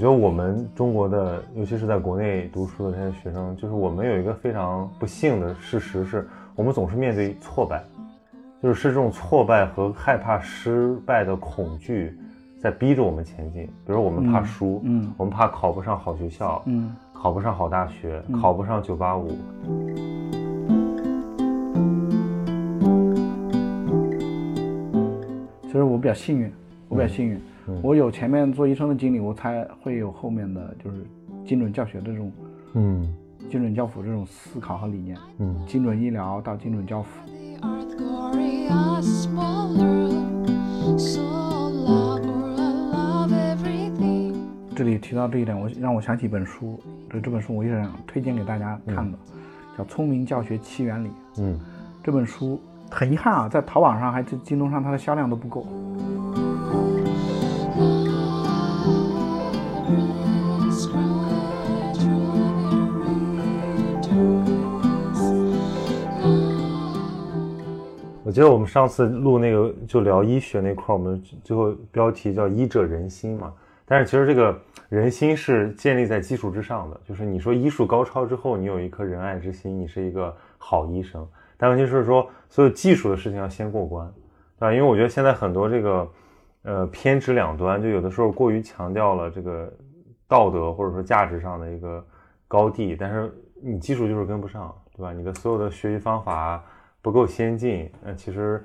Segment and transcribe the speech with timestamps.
[0.00, 6.26] 觉得我们中国的，尤其是在国内读书的这些学生，就是我们有一个非常不幸的事实是，
[6.56, 7.84] 我们总是面对挫败，
[8.62, 12.18] 就是是这种挫败和害怕失败的恐惧
[12.58, 13.66] 在逼着我们前进。
[13.84, 16.96] 比如我们怕输，嗯我们怕考不上好学校，嗯。
[17.12, 19.28] 考不上好大学，考不上九八五。
[25.64, 26.50] 其实我比较幸运，
[26.88, 27.38] 我比较幸运，
[27.82, 31.04] 我有前面做医生的经历，我才会有后面的就是
[31.44, 32.32] 精准教学的这种
[32.74, 33.14] 嗯
[33.50, 35.16] 精准教辅这种思考和理念。
[35.38, 37.08] 嗯精准医疗到精准教辅.
[44.74, 49.18] 这里提到这一点，我让我想起一本书，这这本书我一直想推荐给大家看的，
[49.76, 51.08] 叫《聪明教学七原理》。
[51.38, 51.58] 嗯
[52.02, 52.58] 这本书
[52.90, 55.66] 很遗憾啊，在淘宝上还是京东上它的销量都不够。
[68.30, 73.52] 我记得我们上次录那个就聊医学那块儿，我们最后标题叫“医者仁心”嘛。
[73.84, 74.56] 但是其实这个
[74.88, 81.26] 人心是建立在基础之上的，就是你说医术高超之后，你有一颗仁爱之心，你是一个好医生。
[81.56, 84.06] 但问题是说，所有技术的事情要先过关，
[84.60, 84.72] 对吧？
[84.72, 86.08] 因为我觉得现在很多这个
[86.62, 89.68] 呃偏执两端，就有的时候过于强调了这个
[90.28, 92.06] 道德或者说价值上的一个
[92.46, 95.12] 高地，但是你技术就是跟不上，对吧？
[95.12, 96.62] 你的所有的学习方法
[97.02, 98.64] 不够先进，那其实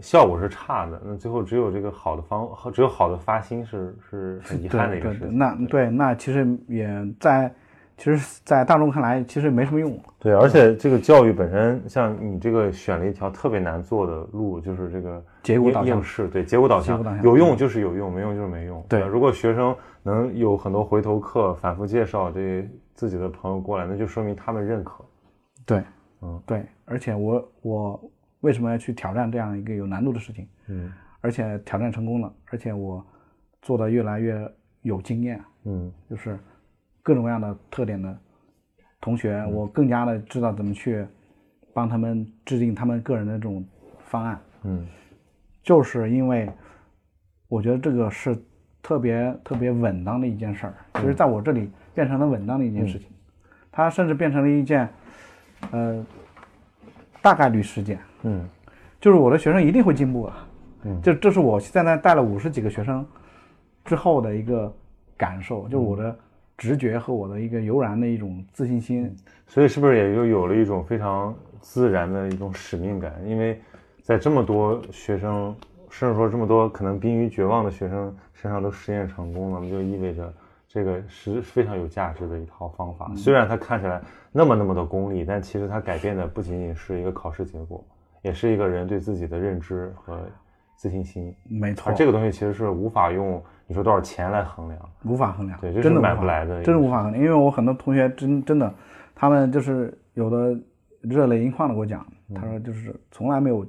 [0.00, 1.00] 效果是差的。
[1.04, 5.36] 那最后只有这个好的方，只有好的发心是是很遗憾的一个事情。
[5.36, 7.52] 那对那其实也在，
[7.96, 9.98] 其实，在大众看来其实没什么用。
[10.18, 18.84] 对，而且这个教育本身，像你这个选了一条特别难做的路，就是这个结果导向应试，对，结果导向导，向有用就是有用，没用就是没用。
[18.88, 25.04] 对如果学生能有很多回头客，反复介绍这自己的朋友过来，那就说明他们认可。
[25.66, 25.82] 对，
[26.22, 26.42] 嗯。
[26.46, 28.10] 对，而且我我
[28.40, 30.46] 为什么要去挑战这样一个有难度的事情？
[30.68, 30.92] 嗯。
[31.20, 33.04] 而且挑战成功了，而且我
[33.60, 34.50] 做的越来越
[34.82, 35.92] 有经验，嗯。
[36.08, 36.38] 就是
[37.02, 38.18] 各种各样的特点的
[39.00, 41.06] 同学，我更加的知道怎么去
[41.72, 43.64] 帮他们制定他们个人的这种
[44.06, 44.86] 方案，嗯。
[45.62, 46.50] 就是因为
[47.48, 48.34] 我觉得这个是
[48.82, 53.08] 特别特别稳当的一件事儿，其实在我这里变成了稳当的一件事情，
[53.70, 54.88] 它甚至变成了一件
[55.70, 56.06] 呃
[57.22, 58.48] 大概率事件，嗯
[59.00, 60.46] 就是我的学生一定会进步啊。
[60.84, 63.06] 嗯这这是我在那带了五十几个学生
[63.84, 64.72] 之后的一个
[65.16, 66.16] 感受，就是我的
[66.56, 69.14] 直觉和我的一个油然的一种自信心。
[69.46, 73.14] 所以是不是也就有了一种非常自然的一种使命感？
[73.26, 73.60] 因为
[74.02, 75.54] 在这么多学生，
[75.90, 80.32] 甚至说这么多可能濒于绝望的学生身上都实验成功了，那就意味着
[80.72, 83.10] 这个是非常有价值的一套方法。
[83.16, 84.00] 虽然它看起来
[84.30, 87.84] 那么那么的功利，但其实它改变的不仅仅是一个考试结果，
[88.22, 90.24] 也是一个人对自己的认知和
[90.76, 91.34] 自信心。
[91.48, 94.88] 没错而，这个东西其实是无法用你说多少钱来衡量。
[95.04, 97.20] 无法衡量，对这是真的买不来的真的无法衡量。
[97.20, 98.72] 因为我很多同学真真的，
[99.12, 100.56] 他们就是有的
[101.00, 103.66] 热泪盈眶的给我讲，嗯他说就是从来没有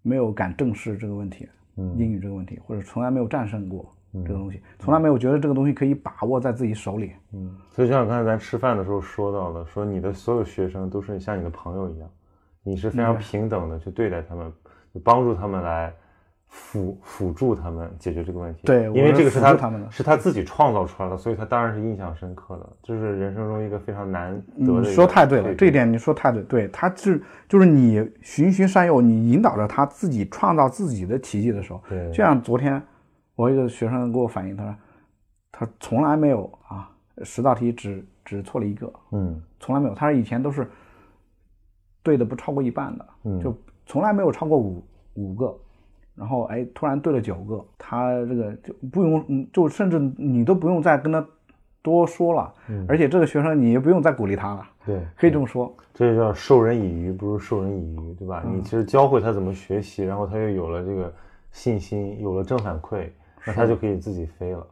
[0.00, 7.12] 没有敢正视这个问题，嗯英语这个问题，或者从来没有战胜过这个东西，从来没有觉得这个东西可以把握在自己手里。
[7.32, 12.08] 嗯，所以就像刚才咱吃饭的时候说到的，说你的所有学生都是像你的朋友一样，
[12.62, 14.52] 你是非常平等的去对待他们，
[15.02, 15.92] 帮助他们来
[16.46, 18.60] 辅辅助他们解决这个问题。
[18.64, 24.92] 对因为这个是他辅助他们的是他自己创造出来的，所以他当然是印象深刻的，这是人生中一个非常难得的一嗯，个。
[24.92, 32.80] 说太对了，这一点你说太对，对，他是就是你循循善诱，你引导着他自己创造自己的奇迹的时候，对就像昨天
[33.42, 34.76] 我一个学生给我反映，他说
[35.50, 36.88] 他从来没有啊
[37.24, 40.70] 十道题只只错了一个，嗯从来没有，他说以前都是
[42.02, 44.84] 对的不超过一半的，嗯就从来没有超过五
[45.14, 45.52] 五个，
[46.14, 51.26] 然后哎突然对了九个，他这个就不用，嗯就甚至你都不用再跟他
[51.82, 58.42] 多说了，嗯而且这个学生你也不用再鼓励他了，对，可以这么说，这就叫授人以鱼，不如授人以渔，对吧？
[58.46, 61.12] 嗯你其实教会他怎么学习，然后他又有了这个
[61.50, 63.10] 信心，有了正反馈，
[63.46, 64.66] 那它就可以自己飞了。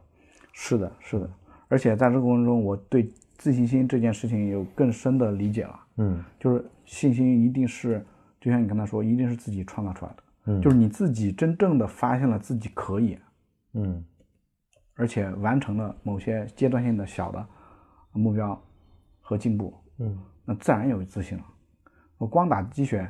[0.53, 1.31] 是的，是的，
[1.69, 6.25] 而且在这个过程中，我对自信心这件事情有更深的理解了，嗯。
[6.39, 8.05] 就是信心一定是，
[8.41, 10.61] 就像你刚才说，一定是自己创造出来的，嗯。
[10.61, 13.19] 就是你自己真正的发现了自己可以，
[13.75, 14.05] 嗯。
[14.97, 17.47] 而且完成了某些阶段性的小的
[18.13, 18.61] 目标
[19.21, 20.19] 和进步，嗯。
[20.45, 21.45] 那自然有自信了。
[22.19, 23.09] 我光打鸡血，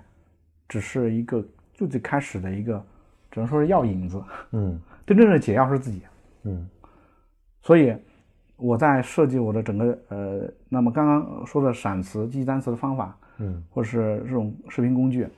[0.68, 2.84] 只是一个最最开始的一个，
[3.30, 4.22] 只能说是药引子，
[4.52, 6.02] 嗯真正的解药是自己。
[6.44, 6.68] 嗯
[7.62, 7.94] 所以
[8.56, 15.28] 我在设计我的整个呃，那么刚刚说的闪词、记忆单词的方法，嗯或者是这种视频工具，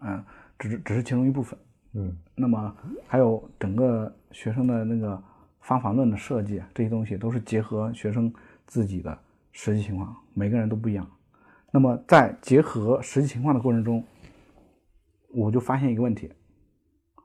[0.00, 0.24] 嗯、
[0.58, 1.58] 只是只是其中一部分。
[1.94, 2.74] 嗯那么
[3.06, 5.22] 还有整个学生的那个
[5.60, 8.32] 方法论的设计啊，这些东西都是结合学生
[8.66, 9.18] 自己的
[9.52, 11.06] 实际情况，每个人都不一样。
[11.70, 14.02] 那么在结合实际情况的过程中，
[15.34, 16.30] 我就发现一个问题：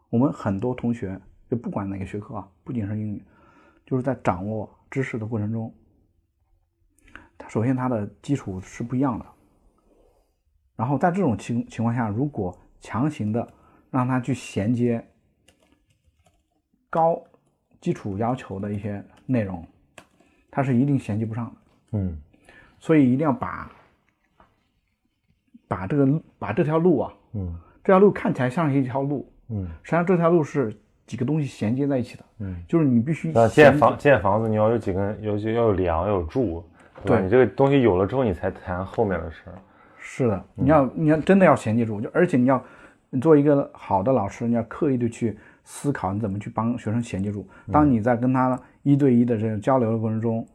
[0.09, 1.19] 我们很多同学，
[1.49, 3.23] 就不管哪个学科啊，不仅是英语，
[3.85, 5.73] 就是在掌握知识的过程中，
[7.37, 9.25] 他首先他的基础是不一样的。
[10.75, 13.53] 然后在这种情情况下，如果强行的
[13.89, 15.05] 让他去衔接
[16.89, 17.21] 高
[17.81, 19.67] 基础要求的一些内容，
[20.51, 21.61] 他是一定衔接不上的。
[21.93, 22.21] 嗯
[22.79, 23.71] 所以一定要把
[25.67, 32.23] 把这个把这条路啊，嗯这条路看起来像是一条路，嗯实际上这条路是几个东西衔接在一起的。
[32.39, 36.63] 嗯，就是你必须那建房建房子，你要有几根，有要有梁，要有柱，
[37.03, 37.17] 对？
[37.17, 39.53] 对你这个东西有了之后，你才谈后面的事儿。
[39.97, 42.63] 是的，你要你要真的要衔接住，就而且你要
[43.09, 47.47] 你作为一个好的老师，你要刻意的去思考你怎么去帮学生衔接住。
[47.71, 50.45] 当你在跟他一对一的这种交流的过程中，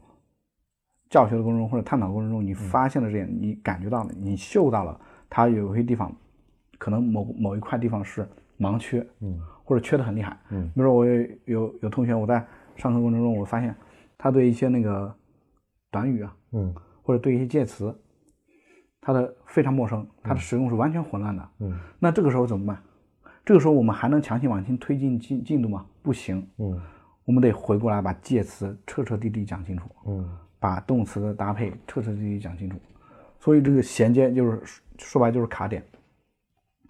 [1.09, 4.99] 教学的过程中或者探讨过程中，你发现了这点，你感觉到了，你嗅到了
[5.29, 6.11] 他有些地方
[6.77, 8.27] 可能某某一块地方是
[8.63, 10.37] 盲缺，嗯或者缺的很厉害。
[10.51, 12.45] 嗯比如说我有有有同学，我在
[12.75, 13.75] 上课过程中，我发现
[14.17, 15.13] 他对一些那个
[15.91, 17.93] 短语啊，嗯或者对一些介词，
[19.01, 21.49] 他的非常陌生，他的使用是完全混乱的。
[21.59, 22.81] 嗯那这个时候怎么办？
[23.45, 25.85] 这个时候我们还能强行往前推进进进度吗？
[26.01, 26.81] 不行，嗯
[27.25, 32.77] 我们得回过来把介词彻彻底底讲清楚，嗯把动词的搭配彻彻底底讲清楚。
[33.39, 35.83] 所以这个衔接就是说白就是卡点，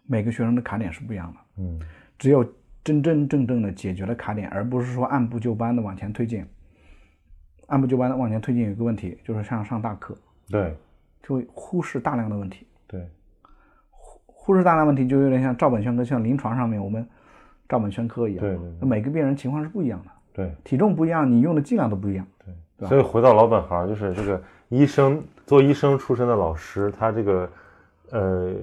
[0.06, 1.40] 每个学生的卡点是不一样的。
[1.58, 1.80] 嗯
[2.18, 2.44] 只有
[2.84, 6.46] 真真正正的解决了卡点，而不是说按部就班的往前推进。
[7.68, 10.16] 按部就班的往前推进有一个问题，就是像上大课，
[10.50, 10.76] 对
[11.24, 12.68] 就会忽视大量的问题。
[12.86, 13.10] 对，
[13.90, 17.08] 忽忽视大量问题，就有点像照本宣科，像临床上面我们
[17.70, 18.42] 照本宣科一样。
[18.42, 22.28] 对对对每个病人情况是不一样的，对体重不一样，你用的剂量都不一样。
[22.78, 27.50] 对吧所以回到老本行，就是这个医生做医生出身的老师，他这个
[28.12, 28.54] 呃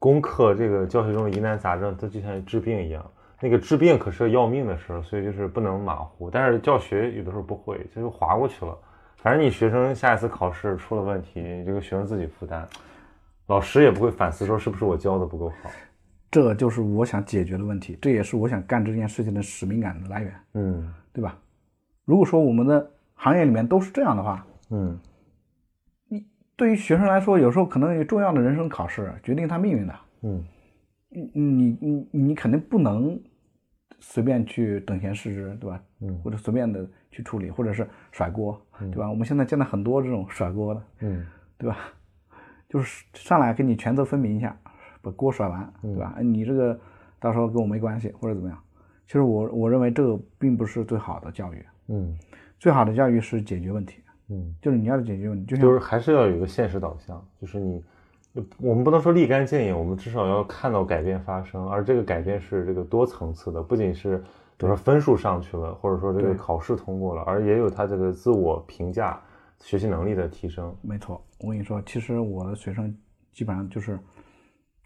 [0.00, 3.08] 攻克这个教学中的疑难杂症，它就像治病一样。
[3.40, 6.28] 那个治病可是个要命的事儿，所以就是不能马虎。
[6.28, 8.76] 但是教学有的时候不会，就是划过去了。
[9.16, 12.66] 反正你学生下一次考试出了问题，你这个学生自己负担，
[13.46, 15.70] 老师也不会反思说是不是我教的不够好。
[16.30, 21.36] 这就是我想解决的问题，这也是我想干这件事情的使命感的来源，嗯对吧？
[22.04, 24.98] 如果说我们的行业里面都是这样的话，嗯
[26.60, 30.44] 对于学生来说，有时候可能有重要的人生考试决定他命运的，嗯
[31.08, 33.18] 你你你你肯定不能
[33.98, 35.82] 随便去等闲视之，对吧？
[36.02, 39.08] 嗯或者随便的去处理，或者是甩锅，对吧？
[39.08, 41.26] 我们现在见到很多这种甩锅的，嗯
[41.56, 41.78] 对吧？
[42.68, 44.54] 就是上来给你权责分明一下，
[45.00, 46.12] 把锅甩完，对吧？
[46.18, 46.78] 哎你这个
[47.18, 48.62] 到时候跟我没关系，或者怎么样？
[49.06, 52.14] 其实我我认为这个并不是最好的教育，嗯
[52.58, 54.54] 最好的教育是解决问题，嗯。
[54.62, 57.82] 就是你要解决问题，就像就是还是要有一个现实导向，就是你，
[58.58, 64.18] 我们不能说立竿见影，我们至少要看到改变发生，而这个改变是这个多层次的，不仅是
[64.56, 69.20] 比如说分数上去了，或者说这个考试通过了，而也有他这个自我评价、
[69.58, 70.74] 学习能力的提升。
[70.82, 72.94] 没错，我跟你说，其实我的学生
[73.32, 73.98] 基本上就是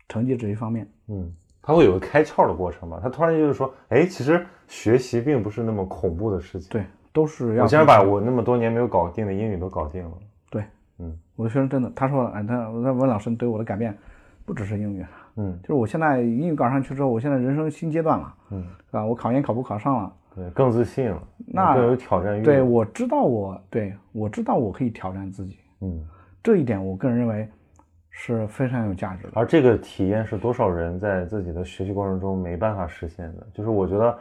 [0.08, 3.00] 成绩这一方面，嗯，他会有个开窍的过程吧？
[3.02, 6.68] 他突然就是说，哎，其实学习并不是那么恐怖的事情。
[6.70, 10.10] 对，都是要我竟然把我那么多年没有搞定的英语都搞定了。
[10.50, 10.62] 对，
[10.98, 13.96] 嗯我的学生真的，他说，哎，他我说温老师对我的改变
[14.44, 15.06] 不只是英语，
[15.36, 19.06] 嗯就是我现在英语搞上去之后，我现在人生新阶段了，嗯，是吧？
[19.06, 22.42] 我考研考不考上了，对，更自信了，那更有挑战欲。
[22.42, 26.04] 对，我知道我对我知道我可以挑战自己，嗯。
[26.42, 27.48] 这一点我个人认为
[28.10, 29.30] 是非常有价值的。
[29.34, 33.46] 而这个体验是多少人在自己的学习过程中没办法实现的。
[33.54, 34.18] 就是我觉得，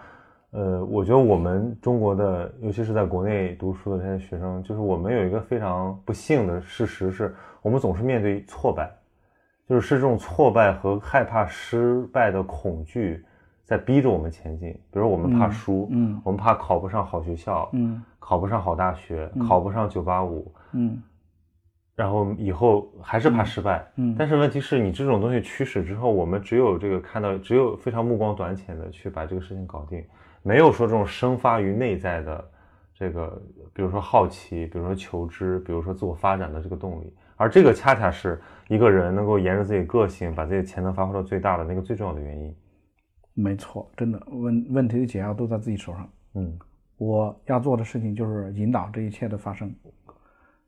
[0.54, 8.92] 呃，我觉得我们中国的，尤其是在国内读书的这些学生，就是我们有一个非常不幸的事实是，我们总是面对挫败，
[9.68, 13.26] 就是是这种挫败和害怕失败的恐惧
[13.64, 14.72] 在逼着我们前进。
[14.92, 21.02] 比如我们怕输，嗯我们怕考不上好学校，嗯考不上好大学，考不上九八五，嗯
[21.96, 23.84] 然后以后还是怕失败。
[23.96, 30.04] 嗯但是问题是你这种东西驱使之后，我们只有这个看到，只有非常目光短浅的去把这个事情搞定，
[30.44, 32.52] 没有说这种生发于内在的
[32.94, 33.42] 这个，
[33.74, 37.12] 比如说好奇，比如说求知，比如说自我发展的这个动力。
[37.36, 42.56] 而这个恰恰是一个人能够沿着自己个性，把自己的潜能发挥到最大的那个最重要的原因。
[43.34, 46.08] 没错，真的问问题的解药都在自己手上。
[46.36, 46.58] 嗯
[46.98, 49.74] 我要做的事情就是引导这一切的发生。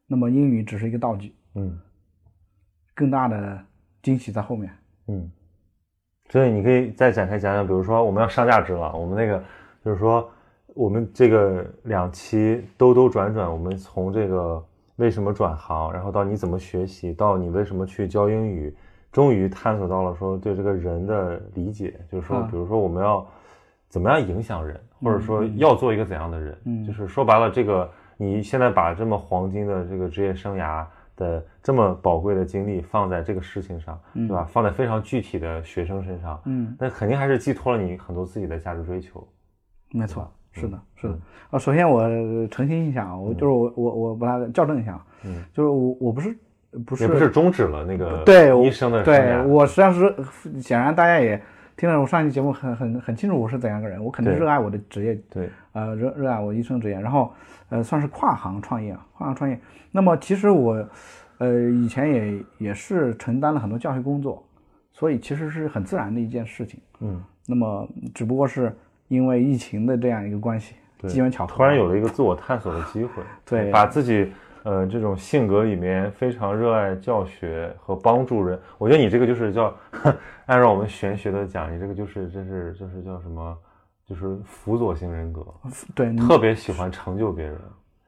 [0.08, 1.79] 那么英语只是一个道具，嗯
[2.96, 3.63] 更大的
[4.01, 4.72] 惊喜在后面。
[5.08, 5.32] 嗯，
[6.29, 9.44] 所以你可以再展开讲讲，比如说我们要上价值了，我们那个
[9.86, 10.27] 就是说
[10.74, 14.62] 我们这个两期兜兜转转，我们从这个
[14.96, 18.75] 为什么转行，然后到你怎么学习，到你为什么去教英语，
[19.12, 23.24] 终于探索到了说对这个人的理解，就是说，啊比如说我们要
[23.88, 26.84] 怎么样影响人，或者说要做一个怎样的人，嗯。
[26.84, 27.88] 就是说白了，这个
[28.18, 30.84] 你现在把这么黄金的这个职业生涯
[31.15, 34.46] 的这么宝贵的精力放在这个事情上，对吧？
[34.46, 39.25] 放在非常具体的学生身上，嗯，那肯定还是寄托了你很多自己的价值追求。
[39.92, 41.22] 没错，是的，是的嗯。
[41.51, 42.08] 啊，首先我
[42.48, 46.38] 澄清一下啊，我就是我我我把它校正一下，嗯，就是我我不是
[46.86, 51.42] 不是也不是终止了那个对我医生的生对，我实际上是显然大家也
[51.77, 57.32] 听了我上一期节目很很很清楚我是怎样个人，我肯定热爱我的职业，对，呃热热爱我医生职业，然后
[57.70, 59.60] 呃算是跨行创业啊，跨行创业。
[59.92, 60.86] 那么其实我
[61.38, 64.44] 呃以前也也是承担了很多教学工作，
[64.92, 66.80] 所以其实是很自然的一件事情。
[67.00, 68.75] 嗯，那么只不过是
[69.08, 73.72] 因为疫情的这样一个关系，对机缘巧合，突然有了一个自我探索的机会， 对。
[73.72, 74.32] 把自己
[74.64, 79.74] 呃这种性格里面非常热爱教学和帮助人，我觉得你这个就是叫
[80.48, 83.56] 按照我们玄学的讲，你这个就是这是就是叫什么，
[84.08, 85.46] 就是辅佐型人格，
[85.94, 87.60] 对特别喜欢成就别人，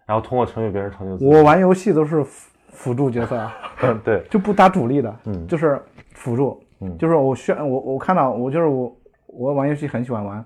[0.05, 1.31] 然后通过成就别人成就自己。
[1.31, 3.53] 我玩游戏都是辅辅助角色啊。
[3.83, 5.47] 嗯 对，就不打主力的，嗯。
[5.47, 5.79] 就是
[6.13, 6.97] 辅助，嗯。
[6.97, 8.95] 就是我需要我我看到我就是我
[9.27, 10.43] 我玩游戏很喜欢玩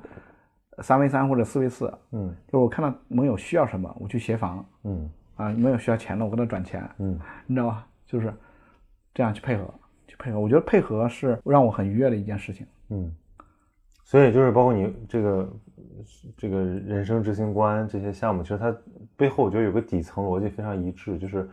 [0.82, 2.36] 三 v 三或者四 v 四，嗯。
[2.48, 4.66] 就是我看到盟友需要什么，我去协防。
[4.84, 5.10] 嗯。
[5.36, 7.20] 啊，盟友需要钱了，我跟他转钱，嗯。
[7.48, 7.88] 你知道吧？
[8.06, 8.34] 就是
[9.14, 9.74] 这样去配合，
[10.06, 12.68] 去配合，我觉得配合是让我很愉悦的一件事情。
[12.90, 13.10] 嗯，
[14.04, 15.54] 所以就是包括你这个
[16.36, 18.76] 这个人生执行观这些项目，其实它
[19.16, 21.50] 背后我觉得有个底层逻辑非常一致，就是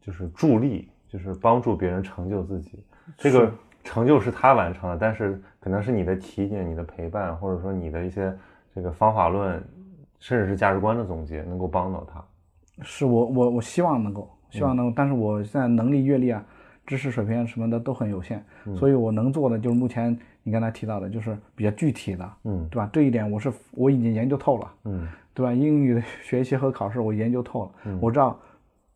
[0.00, 2.84] 就是助力，就是帮助别人成就自己。
[3.16, 3.52] 这个
[3.84, 8.36] 成就是他完成了，但是可能是你的提点、你的陪伴，或者说你的一些
[8.74, 9.62] 这个方法论，
[10.18, 12.22] 甚至是价值观的总结，能够帮到他。
[12.82, 16.44] 是我我我希望能够，希望能够，但是我现在能力、阅历啊、
[16.86, 18.42] 知识水平啊什么的都很有限，
[18.76, 22.88] 所以我能做的就是目前你刚才提到的，就是比较具体的，嗯对吧？
[22.92, 25.52] 这一点我是我已经研究透了，嗯对吧？
[25.52, 28.38] 英语的学习和考试我研究透了，嗯我知道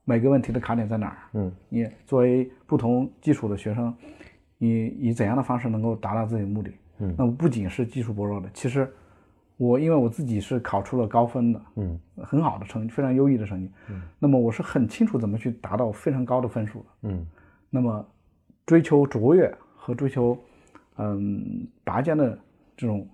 [0.05, 1.17] 每个问题的卡点在哪儿。
[1.33, 3.93] 嗯你作为不同基础的学生，
[4.63, 6.71] 你以怎样的方式能够达到自己的目的？
[7.01, 8.89] 嗯那么不仅是技术薄弱的，其实
[9.57, 16.87] 我因为我自己是考出了高分的，嗯很好的成绩，非常优异的成绩，嗯那么我是很清楚怎么去达到非常高的分数的。
[17.03, 17.27] 嗯
[17.71, 18.07] 那么
[18.65, 20.39] 追求卓越和追求
[20.99, 22.39] 嗯拔尖的
[22.77, 23.09] 这种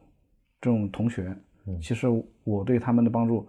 [0.60, 1.34] 这种同学，
[1.66, 2.06] 嗯其实
[2.44, 3.48] 我对他们的帮助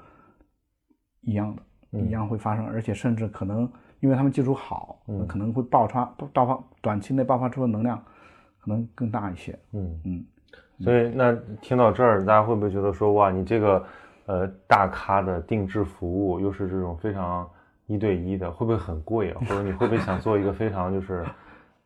[1.19, 8.01] 一样的，一样会发生，而且甚至可能因为他们技术好，可能会爆发爆发短期内爆发出的能量
[8.61, 9.57] 可能更大一些。
[9.73, 10.25] 嗯嗯，
[10.81, 13.85] 所以那听到这儿，大家会不会觉得说，哇，你这个
[14.25, 17.45] 呃大咖的定制服务，又是这种非常
[17.87, 19.41] 一对一的，会不会很贵啊？
[19.41, 21.25] 或者你会不会想做一个非常就是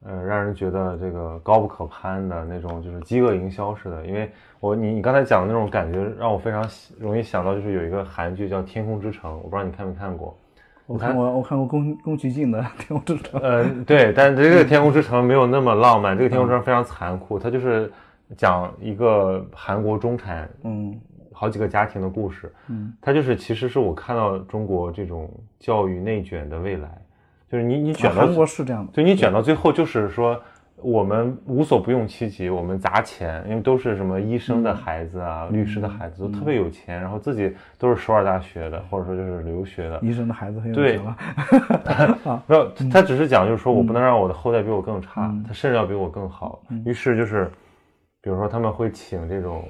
[0.03, 4.05] 呃让人觉得这个高不可攀的那种，就是饥饿营销似的？
[4.05, 10.38] 因为我你你刚才讲的那种感觉，让我非常喜容易想到，就是有一个韩剧叫《天空之城》，我不知道你看没看过。
[10.85, 17.91] 我看过我看过宫宫崎骏的《天空之城》， 呃，对，但这个《天空之城》没有那么浪漫，这个《天空之城》非常残酷，它就是
[18.35, 20.99] 讲一个韩国中产嗯
[21.31, 22.51] 好几个家庭的故事。
[22.67, 26.89] 嗯，它就是其实是我看到中国这种教育内卷的未来，
[27.49, 30.39] 就是你你卷到韩国是这样的，就你卷到最后就是说。
[30.83, 41.17] 我们无所不用其极，我们砸钱，因为都是什么医生的孩子啊、律师的孩子，都特别有钱，然后自己都是首尔大学的，或者说就是留学的，医生的孩子很有对钱了。
[42.47, 46.61] 没有，他只是讲，就是说我不能让我的后代比我更差，他甚至要比我更好。
[46.85, 47.49] 于是就是，
[48.21, 49.63] 比如说他们会请这种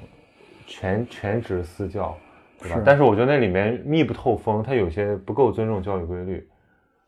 [0.66, 2.16] 全全职私教，
[2.60, 2.76] 对吧？
[2.76, 2.82] 是？
[2.84, 6.48] 但是我觉得那里面密不透风，他有些不够尊重教育规律，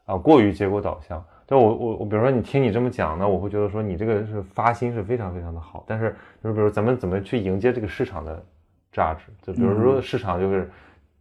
[0.04, 1.24] 啊，过于结果导向。
[1.46, 8.44] 对我我我，比如说你听你这么讲呢，我会觉得说你这个是发心是非常非常的好，但是就是比如咱们怎么去迎接这个市场的
[8.92, 10.70] 价值，就比如说市场就是。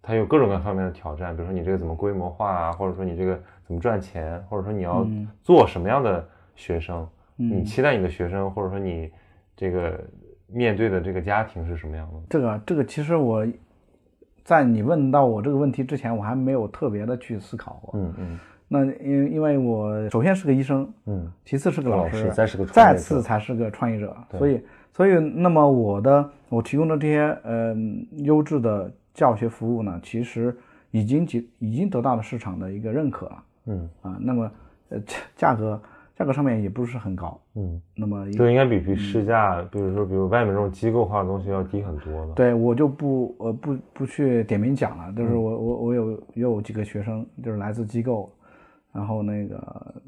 [0.08, 5.04] 它有各种各样方面的挑战，比如说你这个怎么规模化啊，或者说你这个怎么赚钱，或者说你要
[5.42, 9.12] 做什么样的学生，你期待你的学生，或者说你
[9.58, 10.00] 这个
[10.46, 12.20] 面对的这个家庭是什么样的？
[12.30, 13.44] 这个这个其实我
[14.44, 18.00] 在你问到我这个问题之前，我还没有特别的去思考过。
[18.00, 27.76] 嗯嗯那因因为我首先是个医生，嗯其次是个老师，再是个再次才是个创业者，所以所以那么我的我提供的这些呃
[28.24, 30.56] 优质的教学服务呢，其实
[30.92, 34.18] 已经已已经得到了市场的一个认可了嗯啊。
[34.20, 34.52] 那么
[34.90, 35.82] 呃价价格
[36.18, 42.34] 价格上面也不是很高，嗯，那么就应该比比市价，比如说比如外面这种机构化的东西要低很多了。
[42.34, 48.32] 对我就不呃不不去点名讲了，就是我我我有有几个学生就是来自机构，
[48.96, 49.62] 然后那个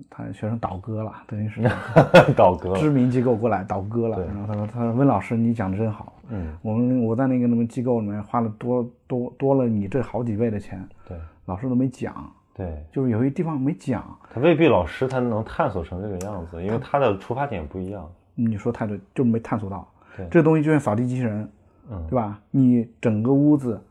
[0.10, 1.62] 他学生倒戈了，等于是
[2.38, 2.80] 倒戈了。
[2.80, 14.04] 知名机构过来倒戈了，然后他说他说温老师你讲的真好，嗯，我们我在那个什么机构里面花了多多多了你这好几倍的钱，对老师都没讲，对，就是有些地方没讲，
[14.34, 18.10] 他未必老师他能探索成这个样子，因为他的出发点不一样。
[18.36, 21.50] 你说太对，就是没探索到对，这东西就像扫地机器人，
[21.92, 22.40] 嗯对吧？
[22.52, 23.84] 你整个屋子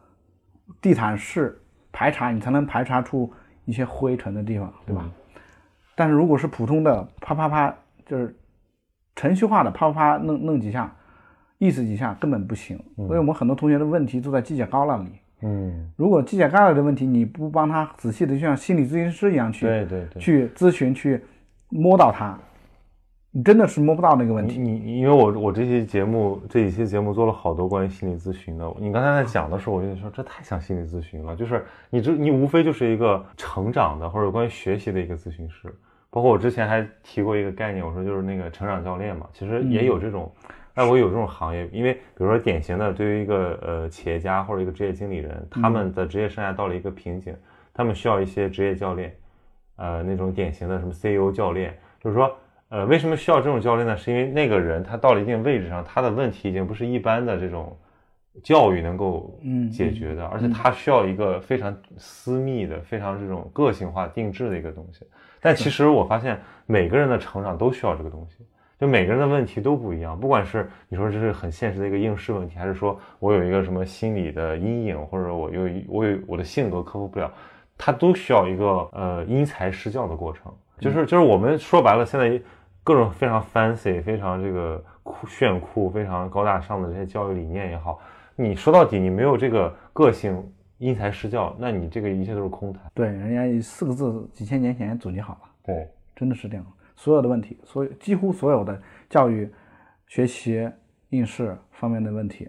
[0.80, 1.60] 地毯式
[1.92, 3.30] 排查，你才能排查出
[3.66, 5.02] 一些灰尘的地方，对吧？
[5.04, 5.12] 嗯
[5.98, 8.36] 但是如果是普通的啪啪啪，就是
[9.14, 10.94] 程序化的啪啪啪弄弄几下，
[11.56, 12.78] 意思几下根本不行。
[12.96, 15.10] 所以我们很多同学的问题都在犄角旮旯里。
[15.40, 20.20] 嗯，如果犄角旮旯的问题你不帮他仔细的，就像心理咨询师一样去对对对。
[20.20, 21.24] 去咨询，去
[21.70, 22.38] 摸到它，
[23.36, 24.58] 你真的是摸不到那个问题。
[24.58, 35.70] 你你你因为我我这期节目这几期节目做了好多关于心理咨询的，你刚才在讲的时候，我就说这太像心理咨询了，就是你这你无非就是一个成长的或者关于学习的一个咨询师，
[36.08, 40.32] 包括我之前还提过一个概念，我说就是那个成长教练嘛，其实也有这种，
[40.76, 47.36] 外国有这种行业，因为比如说典型的对于一个呃企业家或者一个职业经理人，他们的职业生涯到了一个瓶颈，
[47.74, 49.14] 他们需要一些职业教练，
[49.76, 52.34] 呃那种典型的什么 CEO 教练，就是说。
[52.68, 53.96] 呃，为什么需要这种教练呢？
[53.96, 57.76] 是因为那个人他到了一定位置上，他的问题已经不是一般的这种
[58.42, 65.06] 教育能够嗯解决的，而且他需要一个非常私密的、非常这种个性化定制的一个东西。
[65.40, 68.44] 但其实我发现每个人的成长都需要这个东西，
[68.80, 77.32] 就每个人的问题都不一样，不管是你说这是很现实的一个应试问题，还是说我有一个什么心理的阴影，或者我有一我有我的性格克服不了，
[77.78, 80.52] 他都需要一个呃因材施教的过程。
[80.78, 82.38] 就是就是我们说白了，现在
[82.86, 87.98] 各种非常 fancy、非常这个酷炫酷、非常高大上的这些教育理念也好，
[88.36, 90.40] 你说到底你没有这个个性
[90.78, 92.80] 因材施教，那你这个一切都是空谈。
[92.94, 95.40] 对，人家四个字几千年前总结好了。
[95.64, 96.64] 对，真的是这样。
[96.94, 99.52] 所有的问题，所有几乎所有的教育、
[100.06, 100.70] 学习、
[101.08, 102.48] 应试方面的问题，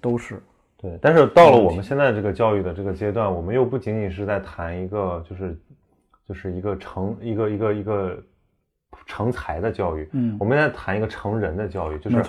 [0.00, 0.40] 都是
[0.76, 5.60] 对，但是到了我们现在这个教育的这个阶段，我们又不仅仅是在谈一个就是
[6.28, 8.22] 就是一个成一个一个一个
[9.06, 10.36] 成才的教育，嗯。
[10.38, 12.22] 我们在谈一个成人的教育，就是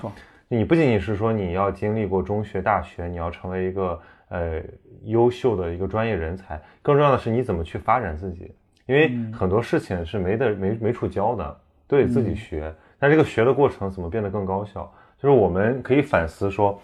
[0.47, 4.61] 你不仅仅是说你要经历过中学、大学，你要成为一个呃
[5.05, 8.53] 优秀的一个专业人才，更重要的是你怎么去发展自己，
[8.85, 12.73] 因为很多事情是没得没没处教的，都得自己学。
[12.99, 14.91] 但这个学的过程怎么变得更高效？
[15.17, 16.79] 就是我们可以反思说，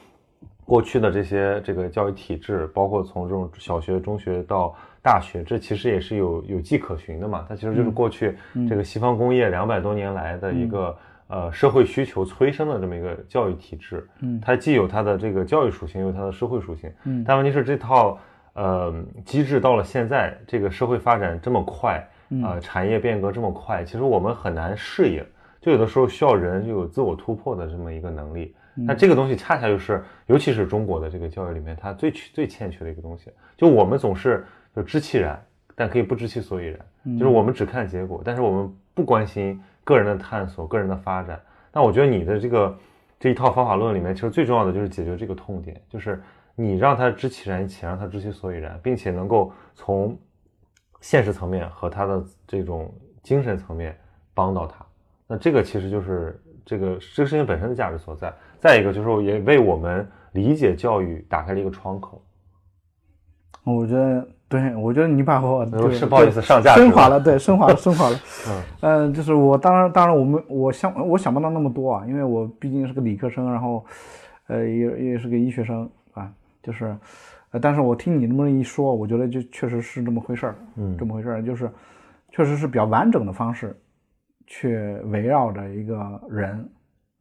[0.65, 7.45] 过去的这些这个教育体制，包括从这种小学、中学到大学，这其实也是有有迹可循的嘛。
[7.47, 14.07] 它其实就是过去这个西方工业两百多年来的一个、呃社会需求催生的这么一个教育体制。
[14.21, 16.91] 嗯它既有它的这个教育属性，又有它的社会属性。
[17.03, 18.19] 嗯但问题是这套
[18.53, 22.05] 呃机制到了现在，这个社会发展这么快，
[22.43, 25.23] 呃产业变革这么快，其实我们很难适应。
[25.61, 28.55] 就有的时候需要人就有自我突破的这么一个能力。
[28.75, 33.29] 那这个东西恰恰就是，尤其是中国的这个教育里面，它最缺最欠缺的一个东西。
[33.57, 34.45] 就我们总是
[34.79, 35.37] 就知其然，
[35.75, 36.79] 但可以不知其所以然，
[37.19, 41.37] 就是我们只看结果，但是我们不关心个人的探索、个人的发展。
[41.73, 42.79] 那我觉得你的这个
[43.19, 46.21] 这一套方法论里面，其实最重要的就是解决这个痛点，就是
[46.55, 50.17] 你让他知其然，且让他知其所以然，并且能够从
[51.01, 52.89] 现实层面和他的这种
[53.21, 53.93] 精神层面
[54.33, 54.85] 帮到他。
[55.27, 58.33] 那这个其实就是这个这个事情本身的价值所在。
[58.59, 62.23] 再一个就是说也为我们理解教育打开了一个窗口。
[63.75, 68.17] 我觉得，对我觉得你把我对是不好意思上架升华了，对，升华了，升华了。
[68.81, 73.85] 嗯呃，就是我当然，当然，我们我想我想不到那么多啊，因为我毕竟是个理科生，然后，
[74.47, 76.31] 呃，也也是个医学生啊，
[76.63, 76.95] 就是，
[77.51, 81.69] 呃，但是我听你那么一说，我觉得就确实是这么回事儿，嗯这么回事儿，就是，
[82.31, 83.75] 确实是比较完整的方式，
[84.47, 86.67] 去围绕着一个人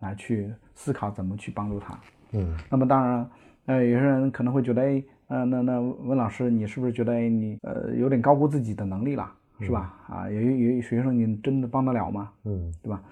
[0.00, 1.98] 来去思考怎么去帮助他。
[2.32, 3.30] 嗯那么当然，
[3.66, 9.94] 呃，有些人可能会觉得，哎，呃，那那温老师，你是不是觉得，哎，你呃有点高估自己的能力了，是吧？
[10.08, 12.30] 啊，有有有学生，你真的帮得了吗？
[12.44, 13.02] 嗯对吧？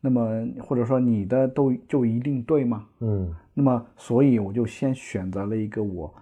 [0.00, 2.86] 那么或者说你的都就一定对吗？
[3.00, 6.12] 嗯那么所以我就先选择了一个我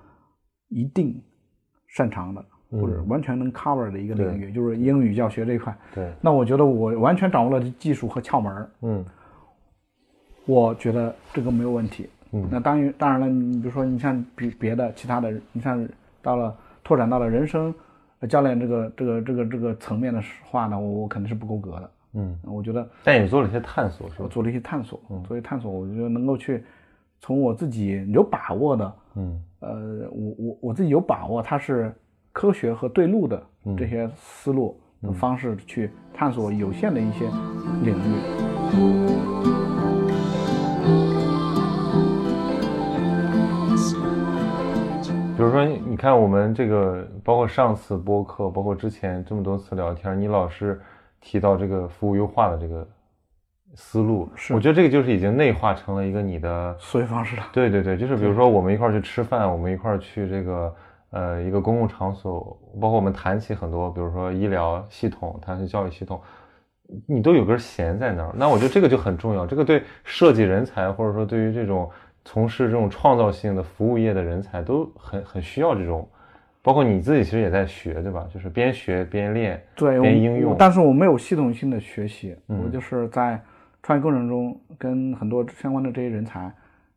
[0.69, 1.21] 一定
[1.89, 5.77] 擅长的或者完全能 cover 的一个领域，就是英语教学这一块。
[5.95, 9.05] 对，那我觉得我完全掌握了技术和窍门儿，嗯
[10.47, 12.09] 我觉得这个没有问题。
[12.33, 15.87] 嗯那当然当然了，你比如说你像别别的其他的，你像
[16.21, 17.75] 到了拓展到了人生
[18.21, 21.91] 呃教练这个这个这个这个层面的话呢，我我肯定是不够格的。
[22.15, 24.25] 嗯，我觉得但也做了一些探索，是吧？
[24.25, 26.63] 我做了一些探索，做一些探索，我觉得能够去
[27.21, 31.95] 从我自己有把握的，嗯呃，我我我自己有把握，它是
[32.33, 33.43] 科学和对路的
[33.77, 37.27] 这些思路的方式去探索有限的一些
[37.83, 39.72] 领域。
[45.43, 50.81] 比如说，你看我们这个，包括上次播客，包括之前这么多次聊天，你老是
[51.21, 52.87] 提到这个服务优化的这个
[53.75, 57.43] 思路，是我觉得这个就是已经内化成了一个你的思维方式了。
[57.53, 60.75] 对对对，就是比如说我们一块儿去吃饭，我们一块儿去这个
[61.11, 66.21] 呃一个公共场所，包括我们谈起很多，比如说医疗系统，谈起教育系统，
[67.09, 68.33] 你都有根弦在那儿。
[68.37, 71.91] 那我觉得这个就很重要，这个对设计人才或者说对于这种
[72.25, 76.09] 从事这种创造性的服务业的人才都很很需要这种。
[76.65, 78.25] 包括你自己其实也在学，对吧？
[78.33, 80.55] 就是边学边练，对，边应用。
[80.57, 83.41] 但是我没有系统性的学习，嗯我就是在
[83.83, 86.49] 创业过程中跟很多相关的这些人才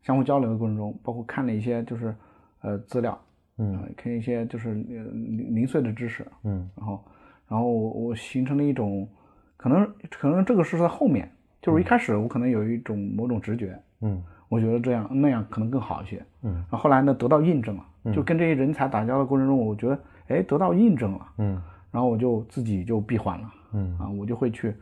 [0.03, 2.13] 相互交流的过程中，包括看了一些就是
[2.61, 3.19] 呃资料，
[3.57, 7.03] 嗯呃看一些就是呃零零碎的知识，嗯然后
[7.49, 9.09] 然后我我形成了一种
[9.57, 11.27] 可能可能这个是在后面，
[11.59, 14.21] 就是一开始我可能有一种某种直觉，嗯
[14.55, 16.53] 我觉得这样那样可能更好一些，嗯。
[16.53, 21.27] 然后后来呢得到印证了，就跟这些人才打交道的过程中，我觉得哎得到印证了。
[21.37, 21.61] 嗯。
[21.91, 23.97] 然后我就自己就闭环了嗯。
[23.99, 24.75] 啊，我就会去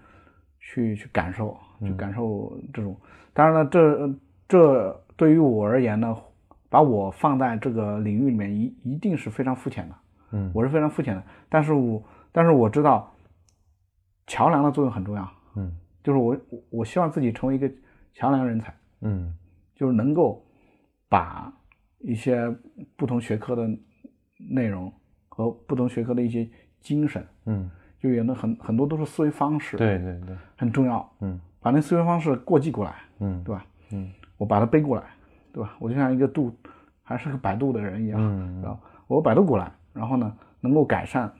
[0.59, 2.95] 去去感受，去感受这种。
[3.33, 4.13] 当然了，这
[4.47, 6.15] 这对于我而言呢，
[6.69, 9.95] 把我放在这个领域里面一一定是非常肤浅的，
[10.31, 10.51] 嗯。
[10.53, 11.23] 我是非常肤浅的。
[11.49, 13.11] 但是我但是我知道
[14.27, 15.71] 桥梁的作用很重要，嗯。
[16.03, 17.71] 就是我我我希望自己成为一个
[18.13, 19.33] 桥梁人才，嗯
[19.75, 20.43] 就是能够
[21.09, 21.51] 把
[21.99, 22.53] 一些
[22.95, 23.69] 不同学科的
[24.49, 24.91] 内容
[25.29, 26.49] 和不同学科的一些
[26.81, 27.25] 精神。
[27.45, 31.09] 嗯，就有的很很多都是思维方式，，对对对，很重要。
[31.21, 33.65] 嗯把那思维方式过继过来，嗯对吧？
[33.91, 35.03] 嗯我把它背过来，
[35.53, 35.77] 对吧？
[35.79, 36.53] 我就像一个度，
[37.03, 38.77] 还是个百度的人一样，嗯然后？
[39.07, 41.31] 我百度过来，然后呢，能够改善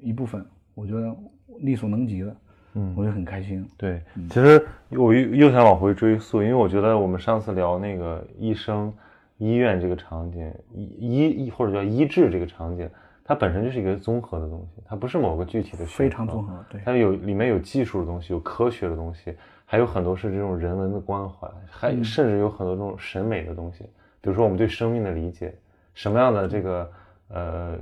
[0.00, 0.44] 一部分，
[0.74, 1.16] 我觉得
[1.58, 2.36] 力所能及的，
[2.74, 2.94] 嗯。
[2.96, 3.68] 我就很开心。
[3.76, 8.92] 对，其实我又又想往回追溯，因为我觉得我们上次聊那个医生、
[9.38, 12.88] 医院这个场景，医医或者叫医治这个场景，
[13.24, 19.34] 它本身就是一个综合的东西，它不是某个具体的学非常科综合，对，它有里面有技术的东西，有科学的东西，
[19.64, 22.04] 还有很多是这种人文的关怀，还嗯。
[22.04, 23.84] 甚至有很多这种审美的东西，
[24.20, 25.54] 比如说我们对生命的理解，
[25.94, 26.90] 什么样的这个
[27.28, 27.78] 呃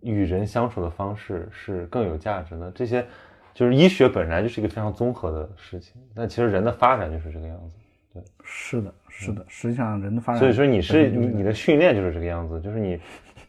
[0.00, 3.04] 与人相处的方式是更有价值的，这些
[3.54, 7.76] 就是医学本来就是一个非常综合的事情，但其实人的发展就是这个样子。
[8.12, 9.44] 对是的，是的。
[9.48, 13.00] 实际上，人的发展，所以说你是你你的训练就是这个样子，就是你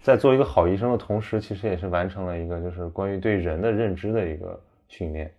[0.01, 5.31] 在做一个好医生的同时，其实也是完成了一个就是关于对人的认知的一个训练。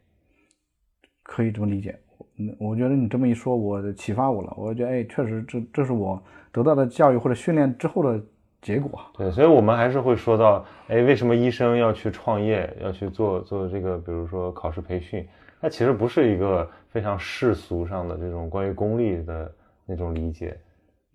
[1.23, 1.99] 可以这么理解。
[2.39, 4.55] 嗯，我觉得你这么一说，我启发我了。
[4.57, 8.25] 我觉得，哎，确实这这是我得到的教育或者训练之后的
[8.63, 9.01] 结果。
[9.17, 15.27] 对，所以我们还是会说到，哎，为什么医生要去创业，要去做做这个，比如说考试培训？
[15.61, 19.51] 它其实不是一个非常世俗上的这种关于功利的
[19.87, 20.57] 那种理解，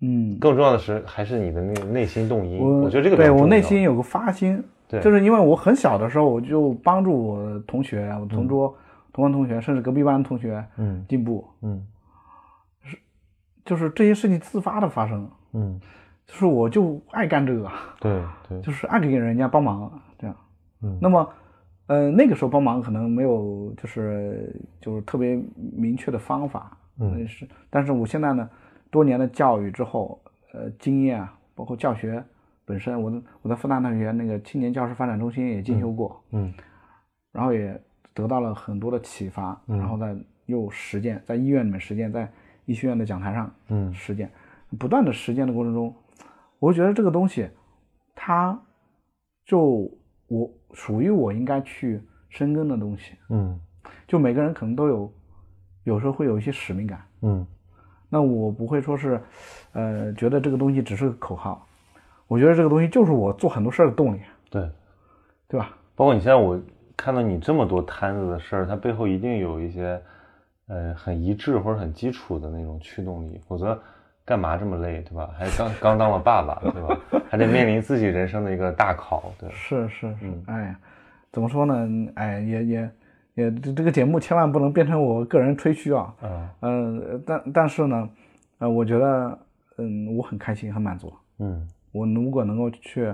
[0.00, 2.58] 嗯，更重要的是还是你的那个内心动因。
[2.58, 8.76] 我我觉得这个对我内心有个发心，对就是因为我很小的时候我就帮助我同学、我同桌、
[9.12, 11.86] 同班同学，甚至隔壁班同学嗯进步，嗯
[12.82, 12.98] 是
[13.64, 15.80] 就是这些事情自发的发生，嗯，
[16.26, 20.36] 就是我就爱干这个，对对， 就是爱给人家帮忙这样。
[20.82, 20.98] 嗯。
[21.00, 21.28] 那么，
[21.86, 27.26] 呃，那个时候帮忙可能没有就是就是特别明确的方法，嗯。
[27.26, 28.48] 是，但是我现在呢，
[28.90, 30.20] 多年的教育之后，
[30.52, 32.22] 呃，经验啊，包括教学
[32.64, 36.52] 本身，我我在复旦大学那个青年教师发展中心也进修过，嗯。
[37.32, 37.78] 然后也
[38.14, 39.78] 得到了很多的启发，嗯。
[39.78, 42.30] 然后再又实践，在医院里面实践，在
[42.64, 43.92] 医学院的讲台上嗯。
[43.92, 44.30] 实践，
[44.78, 45.94] 不断的实践的过程中，
[46.62, 47.50] 我觉得这个东西，
[48.14, 48.56] 它
[49.44, 49.90] 就
[50.28, 53.14] 我属于我应该去深耕的东西。
[53.30, 53.58] 嗯
[54.06, 55.12] 就每个人可能都有，
[55.82, 57.04] 有时候会有一些使命感。
[57.22, 57.44] 嗯
[58.08, 59.20] 那我不会说是，
[59.72, 61.66] 呃，觉得这个东西只是个口号，
[62.28, 64.70] 我觉得这个东西就是我做很多事儿的动力，对。
[65.48, 65.76] 对吧？
[65.96, 66.58] 包括你现在我
[66.96, 70.00] 看到你这么多摊子的事儿，它背后一定有一些
[70.68, 73.82] 呃很一致或者很基础的那种驱动力，否则
[74.24, 75.30] 干嘛这么累，对吧？
[75.38, 76.96] 还刚 刚当了爸爸，对吧？
[77.28, 79.50] 还得面临自己人生的一个大考，对。
[79.50, 80.76] 是是是，嗯哎呀，
[81.32, 81.88] 怎么说呢？
[82.14, 82.90] 哎，也也
[83.34, 86.14] 也，这这个节目千万不能变成我个人吹嘘啊。
[86.22, 86.48] 嗯
[87.00, 88.08] 呃，但但是呢，
[88.58, 89.38] 呃，我觉得，
[89.78, 91.12] 嗯，我很开心，很满足。
[91.38, 93.12] 嗯我如果能够去，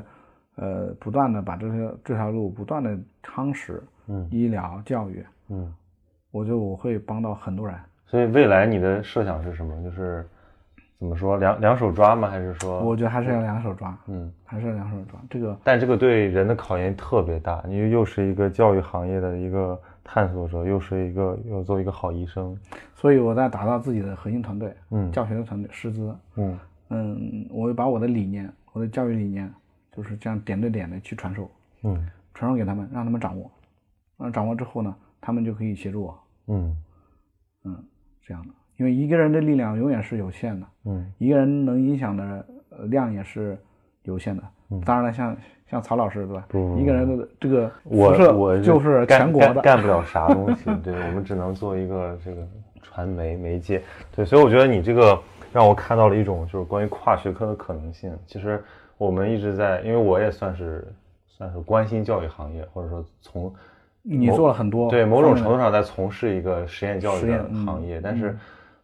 [0.57, 5.73] 呃，不断的把这些这条路不断的夯实，嗯医疗教育，嗯。
[6.31, 7.75] 我觉得我会帮到很多人。
[8.07, 9.83] 所以未来你的设想是什么？
[9.83, 10.29] 就是
[10.99, 12.29] 怎么说，两两手抓吗？
[12.29, 15.21] 还是说，我觉得还是要两手抓，嗯，还是要两手抓。
[15.31, 22.59] 这个但这个对人的考验特别大，因为又是一个教育行业的一个探索者，又是一个又做一个好医生，
[22.97, 26.59] 所以我在打造自己的核心团队，嗯教学的团队师资，嗯
[26.89, 29.49] 嗯，我会把我的理念，我的教育理念，
[29.93, 31.49] 就是这样点对点的去传授，
[31.85, 33.49] 嗯传授给他们，让他们掌握。
[34.17, 36.77] 那掌握之后呢，他们就可以协助我，嗯
[37.63, 37.85] 嗯，
[38.21, 38.53] 这样的。
[38.79, 43.59] 因为一个人的力量永远是有限的，嗯一个人能影响的呃量也是
[44.05, 44.43] 有限的。
[44.85, 45.37] 当然了，像
[45.67, 46.47] 像曹老师对吧？
[46.53, 52.47] 嗯不一个人的这个我辐射我就是干全国的，干干不了啥东西，对我们只能做一个这个
[52.83, 53.83] 传媒媒介，
[54.15, 55.19] 对，所以我觉得你这个
[55.53, 58.13] 让我看到了一种就是关于跨学科的可能性。
[58.27, 58.63] 其实
[58.97, 60.87] 我们一直在，因为我也算是
[61.27, 63.53] 算是关心教育行业，或者说从
[64.03, 68.37] 你做了很多对某种程度上在从事一个实验教育的行业，但是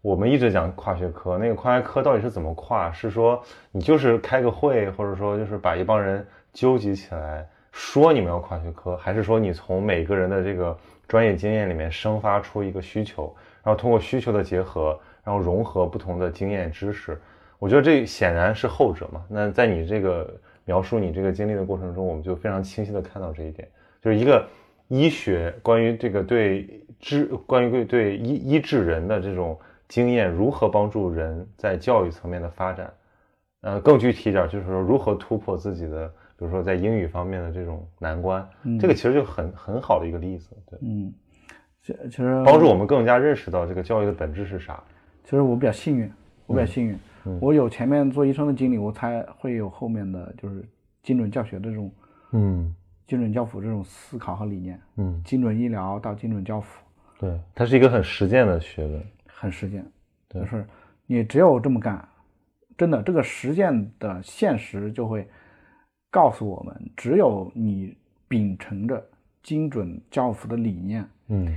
[0.04, 2.92] 我们一直讲跨学科，那个跨学科到底是怎么跨？
[2.92, 10.76] 是说你就是开个会，或者说就是把一帮人纠集起来说你们要跨学科，还是说你从每个人的这个
[11.08, 17.18] 专业经验里面生发出一个需求，然后通过需求的结合，然后融合不同的经验知识？
[17.58, 19.24] 我觉得这显然是后者嘛。
[19.26, 23.66] 那在你这个描述你这个经历的过程中，我们就非常清晰的看到这一点，
[24.02, 24.46] 就是一个
[24.88, 29.58] 医学关于这个对治关于对医医治人的这种
[29.88, 32.92] 经验如何帮助人在教育层面的发展，
[33.61, 38.47] 呃，更具体一点就是说如何突破自己的，比如说在英语方面的这种难关，
[38.81, 41.12] 这个其实就很很好的一个例子，对，嗯，
[41.83, 44.83] 其其实帮助我们更加认识到这个教育的本质是啥。
[45.25, 46.11] 其实我比较幸运，
[46.47, 47.38] 我比较幸运，嗯。
[47.40, 50.64] 我有前面做医生的经历，我才会有后面的就是
[51.03, 51.90] 精准教学的这种
[52.33, 52.75] 嗯。
[53.07, 56.83] 精准教辅这种思考和理念，嗯，精准医疗到精准教辅，
[57.18, 59.03] 对，它是一个很实践的学问。
[59.44, 59.85] 很实践，
[60.30, 60.66] 就是
[61.04, 62.09] 你只有这么干，
[62.78, 65.28] 真的这个实践的现实就会
[66.11, 67.94] 告诉我们，只有你
[68.26, 69.07] 秉承着
[69.42, 71.54] 精准教辅的理念，嗯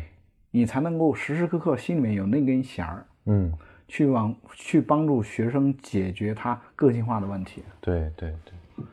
[0.51, 3.53] 你才能够时时刻刻心里面有那根弦儿，嗯，
[3.87, 7.63] 去往去帮助学生解决他个性化的问题。
[7.79, 8.85] 对对对，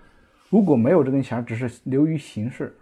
[0.50, 2.76] 如果没有这根弦儿，只是流于形式，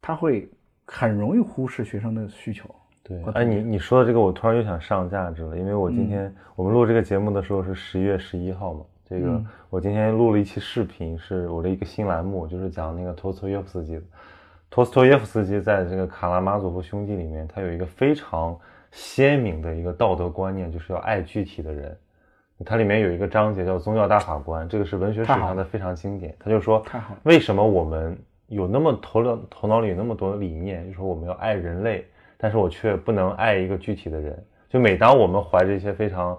[0.00, 0.50] 他会
[0.84, 2.74] 很容易忽视学生的需求。
[3.06, 14.02] 对我，哎，你你说的这个，我突然又想上价值了，因为我今天、我们录这个节目的时候是十一月十一号嘛，这个、嗯我今天录了一期视频，是我的一个新栏目，就是讲那个托斯托耶夫斯基的。
[14.70, 18.56] 托斯托耶夫斯基在这个《卡拉马佐夫兄弟》里面，他有一个非常
[18.92, 21.96] 鲜明的一个道德观念，就是要爱具体的人。
[22.64, 26.34] 它里面有一个章节叫“宗教大法官”，这个是文学史上的非常经典。
[26.38, 26.80] 他就说，
[27.24, 32.06] 为什么我们有那么头脑头脑里有那么多的理念，就说我们要爱人类，
[32.44, 34.44] 但是我却不能爱一个具体的人。
[34.68, 36.38] 就每当我们怀着一些非常，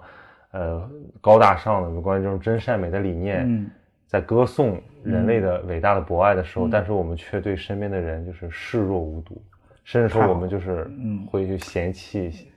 [0.52, 0.88] 呃
[1.20, 3.68] 高大上的关于这种真善美的理念，嗯，
[4.06, 9.42] 在歌颂人类的伟大的博爱的时候，但是我们却对身边的人就是视若无睹，
[9.82, 12.52] 甚至说我们就是嗯会去嫌弃。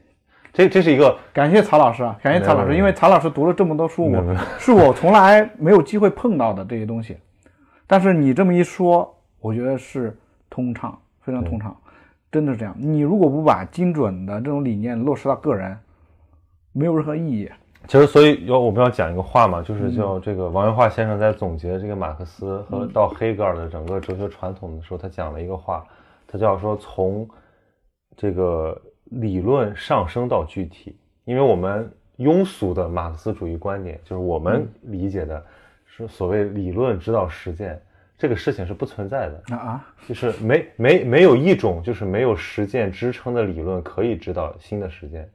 [0.53, 7.17] 这这是一个感谢曹老师啊，感谢曹老师，因为曹老师读了这么多书，我没有没有是我从来没有机会碰到的这些东西。
[7.87, 10.15] 但是你这么一说，我觉得是
[10.51, 11.75] 通畅，非常通畅，
[12.31, 12.75] 真的是这样。
[12.77, 15.77] 你如果不把精准的这种理念落实到个人，
[16.73, 17.49] 没有任何意义。
[17.87, 25.83] 其实，所以要我们要讲一个话嘛，就是叫这个王元化先生在总结这个马克思和到黑格尔的整个哲学传统的时候，他讲了一个话，
[26.27, 27.27] 他叫说从
[28.15, 35.43] 这个理论上升到具体，因为我们庸俗的马克思主义观点，就是我们理解的
[35.87, 37.81] 是所谓理论指导实践，
[38.19, 39.55] 这个事情是不存在的。
[39.55, 45.27] 啊啊，就是没没没有一种就是没有实践支撑的理论可以指导新的实践，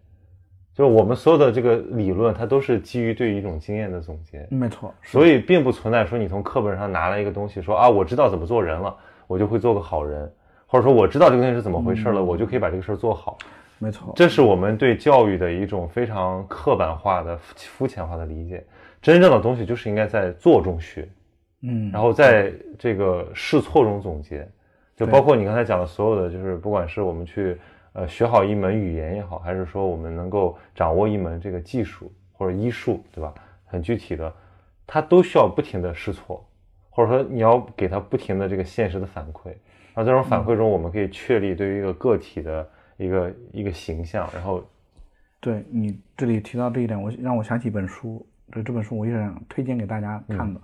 [0.75, 8.95] 就是我们所有的这个理论，它都是基于对于一种经验的总结，没错，所以并不存在说你从课本上拿了一个东西说啊，我知道怎么做人了，
[9.27, 10.31] 我就会做个好人，
[10.67, 13.39] 或者说我知道这个东西是怎么回事了，我就可以把这个事儿做好。
[13.79, 18.65] 没错，这是我们对教育的一种非常刻板化的、肤肤浅化的理解。
[19.03, 21.07] 真正的东西就是应该在做中学，
[21.67, 24.47] 嗯，然后在这个试错中总结，
[24.95, 27.59] 就包括你刚才讲的所有的，就是不管是我们去
[27.95, 33.33] 呃学好一门语言也好，还是说我们能够掌握一门这个技术或者医术，对吧？
[33.65, 34.33] 很具体的，
[34.87, 36.47] 它都需要不停的试错，
[36.91, 39.49] 或者说你要给它不停的这个现实的反馈，
[39.95, 44.63] 然后这种反馈中，我们可以确立对于一个个体的一个一个形象，然后。
[45.41, 50.59] 对你这里提到这一点，我让我想起一本书，这这本书我也想推荐给大家看的，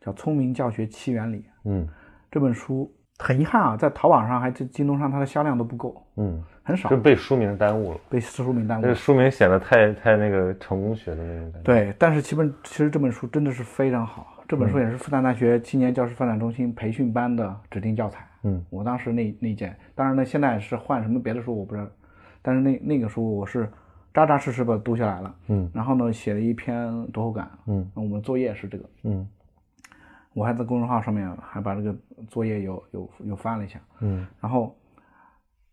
[0.00, 1.38] 叫《聪明教学七原理》。
[1.64, 1.86] 嗯
[2.30, 7.98] 这本书很遗憾啊，在淘宝上还是京东上它的销量都不够，嗯，很少就被书名耽误了。
[8.08, 8.94] 被书名耽误这个。
[8.94, 18.26] 书名显得太太那个成功学的那种感觉。，对，但是其本其实这本书真的是非常好，这本书也是复旦大学青年教师发展中心培训班的指定教材。
[18.44, 21.86] 嗯我当时那那一件，当然呢，现在是换什么别的书我不知道，
[22.40, 23.68] 但是那那个书我是
[24.14, 25.34] 扎扎实实把它读下来了。
[25.48, 27.50] 嗯然后呢，写了一篇读后感。
[27.66, 29.28] 嗯我们作业是这个，嗯
[30.32, 31.94] 我还在公众号上面还把这个
[32.28, 33.80] 作业有有有翻了一下。
[34.00, 34.76] 嗯然后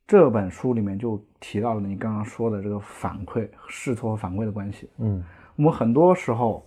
[0.08, 4.89] 这本书里面就提到了你刚刚说的这个反馈、试错和反馈的关系。
[4.98, 5.24] 嗯
[5.56, 6.65] 我们很多时候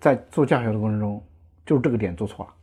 [0.00, 1.22] 在做教学的过程中，
[1.66, 2.54] 就是这个点做错了，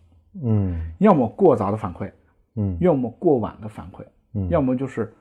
[0.43, 2.11] 嗯要么过早的反馈，
[2.55, 5.13] 嗯要么过晚的反馈，嗯要么就是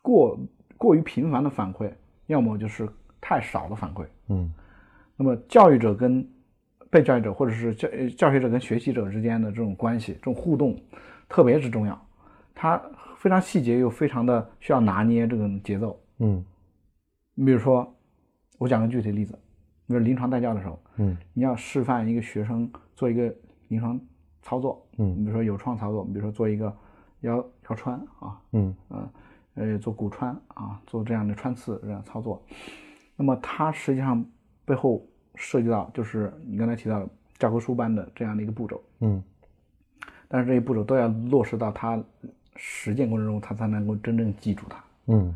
[0.00, 0.38] 过
[0.76, 1.92] 过于频繁的反馈，
[2.26, 2.88] 要么就是
[3.20, 4.06] 太少的反馈。
[4.28, 4.52] 嗯
[5.16, 6.26] 那么教育者跟
[6.94, 10.80] 被教育者，或者是教呃教学者跟学习者之间的这种关系、这种互动，
[11.28, 12.06] 特别之重要。
[12.54, 12.80] 它
[13.16, 16.00] 非常细节，又非常的需要拿捏这个节奏。
[16.20, 16.44] 嗯
[17.34, 17.92] 你比如说，
[18.58, 19.36] 我讲个具体的例子，
[19.88, 23.34] 比如临床带教的时候，嗯你要示范一个学生做一个
[23.66, 24.00] 临床
[24.40, 26.72] 操作，嗯你比如说有创操作，比如说做一个
[27.22, 29.10] 腰腰穿啊，嗯呃
[29.54, 32.40] 呃做骨穿啊，做这样的穿刺这样操作，
[33.16, 34.24] 那么它实际上
[34.64, 35.04] 背后
[35.36, 39.22] 涉及到就是你刚才提到的教科书般的这样的一个步骤，嗯
[40.28, 42.02] 但是这些步骤都要落实到他
[42.56, 44.84] 实践过程中，他才能够真正记住它。
[45.06, 45.34] 嗯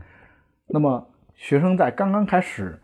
[0.67, 2.79] 那么学生在刚刚开始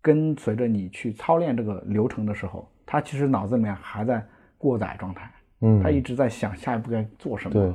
[0.00, 4.26] 跟随着你去操练这个流程的时候，他其实脑子里面还在
[4.58, 7.52] 过载状态，嗯，他一直在想下一步该做什么。
[7.54, 7.74] 对，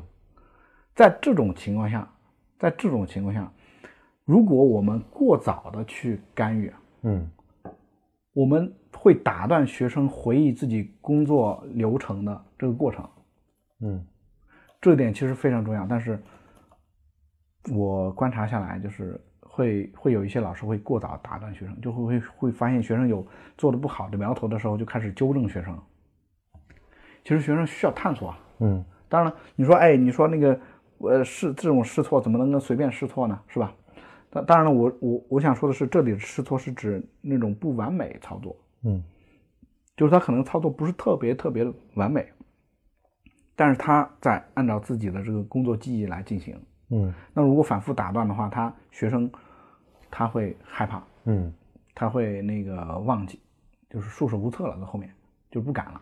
[0.95, 2.08] 在这种情况下，
[2.58, 3.52] 在这种情况下，
[4.25, 6.71] 如果我们过早的去干预，
[7.04, 7.30] 嗯
[8.39, 13.06] 我们会打断学生回忆自己工作流程的这个过程。
[13.82, 14.06] 嗯
[14.80, 16.17] 这点其实非常重要，但是
[17.73, 25.78] 我观察下来，就是会会有一些老师会过早打断学生，就会会会发现学生有做的不好的苗头的时候，就开始纠正学生。
[27.25, 30.58] 其实学生需要探索啊，嗯当然了，你说哎，你说那个
[30.99, 33.38] 呃试这种试错怎么能够随便试错呢？
[33.49, 33.73] 是吧？
[34.31, 39.03] 当当然了，我我我想说的是，这里的试错是指那种不完美操作，嗯
[39.97, 42.31] 就是他可能操作不是特别特别的完美，
[43.55, 46.57] 但是他在按照自己的这个工作记忆来进行。
[46.91, 49.29] 嗯那如果反复打断的话，他学生
[50.09, 51.53] 他会害怕，嗯
[51.93, 53.39] 他会那个忘记，
[53.89, 55.13] 就是束手无策了，在后面
[55.51, 56.01] 就不敢了，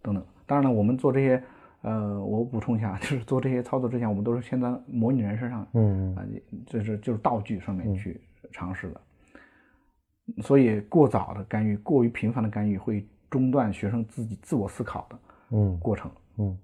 [0.00, 0.24] 等等。
[0.46, 1.42] 当然了，我们做这些，
[1.86, 6.24] 呃，我补充一下， 就是做这些操作之前，我们都是先在模拟人身上嗯啊，
[6.66, 8.20] 就是就是道具上面去
[8.50, 9.00] 尝试的。
[10.42, 15.18] 所以过早的干预、过于频繁的干预，会中断学生自己自我思考的
[15.52, 16.10] 嗯过程。
[16.38, 16.58] 嗯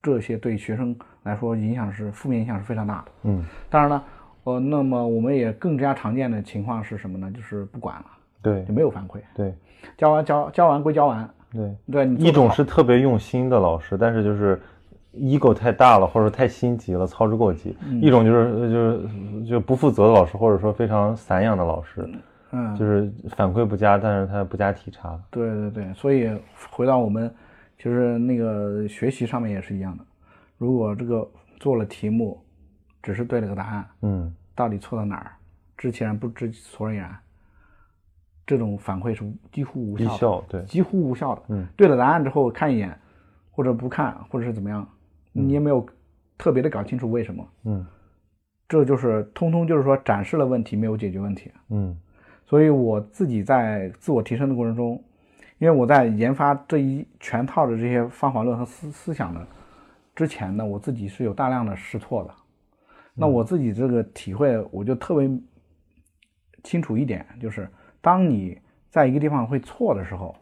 [0.00, 3.12] 这些对学生来说影响是负面影响是非常大的。
[3.24, 4.04] 嗯，当然了，
[4.44, 7.28] 呃，那么我们也更加常见的情况是什么呢？
[7.32, 8.06] 就是不管了，
[8.40, 9.52] 对就没有反馈，对
[9.98, 14.60] 教完教教完归教完，对，对一种是特别用心的老师，但是就是
[15.14, 18.00] ego 太大了，或者太心急了，操之过急；嗯。
[18.02, 22.08] 一种就是就是就不负责的老师，或者说非常散养的老师，
[22.52, 25.18] 嗯，就是反馈不佳，但是他不加体察。
[25.30, 26.30] 对对对，所以
[26.70, 27.32] 回到我们
[27.78, 30.04] 就是那个学习上面也是一样的，
[30.58, 32.38] 如果这个做了题目，
[33.02, 34.34] 只是对了个答案，嗯。
[34.54, 35.32] 到底错到哪儿，
[35.76, 37.14] 知其然不知所以然，
[38.46, 40.62] 这种反馈是几乎无效的，效对。
[40.64, 41.42] 几乎无效的。
[41.48, 42.96] 嗯，对了答案之后看一眼，
[43.50, 44.86] 或者不看，或者是怎么样，
[45.32, 45.84] 你也没有
[46.38, 47.86] 特别的搞清楚为什么，嗯。
[48.68, 51.50] 这就是通通就是说展示了问题，没有解决问题。
[51.70, 51.96] 嗯。
[52.44, 55.02] 所以我自己在自我提升的过程中，
[55.58, 59.44] 因为我在研发这一全套的这些方法论和思思想的
[60.14, 62.34] 之前呢，我自己是有大量的试错的。
[63.14, 65.28] 那我自己这个体会，我就特别
[66.62, 67.68] 清楚一点，就是
[68.06, 68.56] 当你
[68.88, 70.36] 在一个地方会错的时候，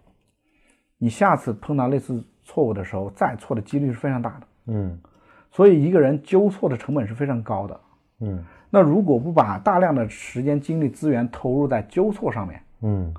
[0.99, 4.47] 你下次碰到类似错误的时候，再错的几率是非常大的。
[4.67, 5.01] 嗯
[5.51, 7.81] 所以一个人纠错的成本是非常高的。
[8.21, 13.15] 嗯那如果不把大量的时间、精力、资源投入在纠错上面，嗯，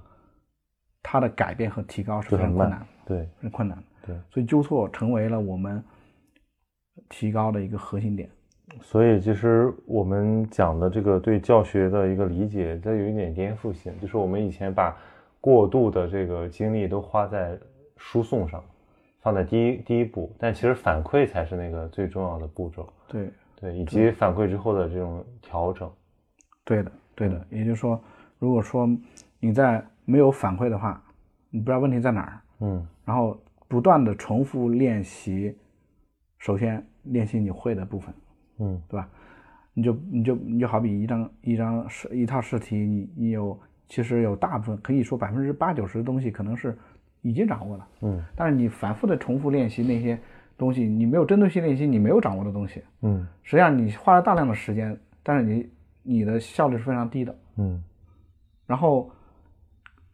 [1.02, 3.84] 它的改变和提高是非常困难对很困难的。
[4.06, 5.84] 对，所以纠错成为了我们
[7.10, 8.30] 提高的一个核心点。
[8.82, 14.96] 所以其实我们讲的这个对教学的一个理解，它有一点颠覆性，就是我们以前把
[15.40, 17.58] 过度的这个精力都花在
[17.98, 18.64] 输送上，
[19.22, 25.92] 放在第一第一步，但其实反馈才是那个最重要的步骤，对，对，以及反馈之后的这种调整，
[26.64, 27.46] 对的，对的。
[27.50, 28.00] 也就是说，
[28.40, 28.90] 如果说
[29.40, 31.02] 你在没有反馈的话，
[31.52, 32.88] 你不知道问题在哪儿，嗯。
[33.06, 35.56] 然后不断的重复练习，
[36.40, 38.14] 首先练习你会的部分，
[38.60, 39.10] 嗯对吧？
[39.74, 46.78] 你就你就你就好比一张一张试一套试题，你你有其实有大部分可以说百分之八九十的东西可能是
[47.22, 50.18] 已经掌握了，嗯但是你反复的重复练习那些
[50.58, 55.70] 东西，你没有针对性练习你没有掌握的东西，嗯实际上你花了大量的时间，但是你
[56.04, 57.36] 你的效率是非常低的。
[57.58, 57.84] 嗯
[58.68, 59.12] 然后，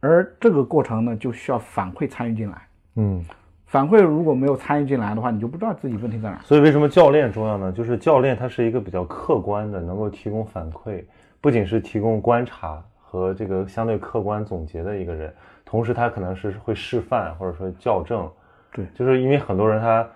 [0.01, 2.67] 而这个过程呢，就需要反馈参与进来。
[2.95, 3.23] 嗯。
[3.71, 6.41] 反馈如果没有参与进来的话，你就不知道自己问题在哪儿。
[6.43, 7.71] 所以为什么教练重要呢？
[7.71, 11.01] 就是教练他是一个比较客观的，能够提供反馈，
[11.39, 18.29] 不仅是提供观察和这个相对客观总结的一个人，同时他可能是会示范或者说校正。
[18.73, 20.09] 对就是因为很多人他，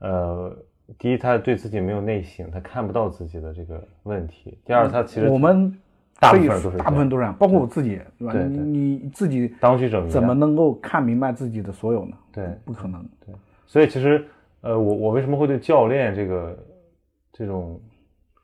[0.00, 0.54] 呃，
[0.98, 5.74] 第一他对自己没有内省，他看不到自己的这个问题；第二他其实我们
[6.20, 8.34] 大部分都是大部分都是这样，包括我自己，对吧？
[8.34, 12.16] 你你自己当局者迷啊怎么能够看明白自己的所有呢？
[12.32, 13.00] 对不可能。
[13.24, 13.34] 对
[13.66, 14.26] 所以其实，
[14.62, 16.58] 呃，我我为什么会对教练这个
[17.32, 17.80] 这种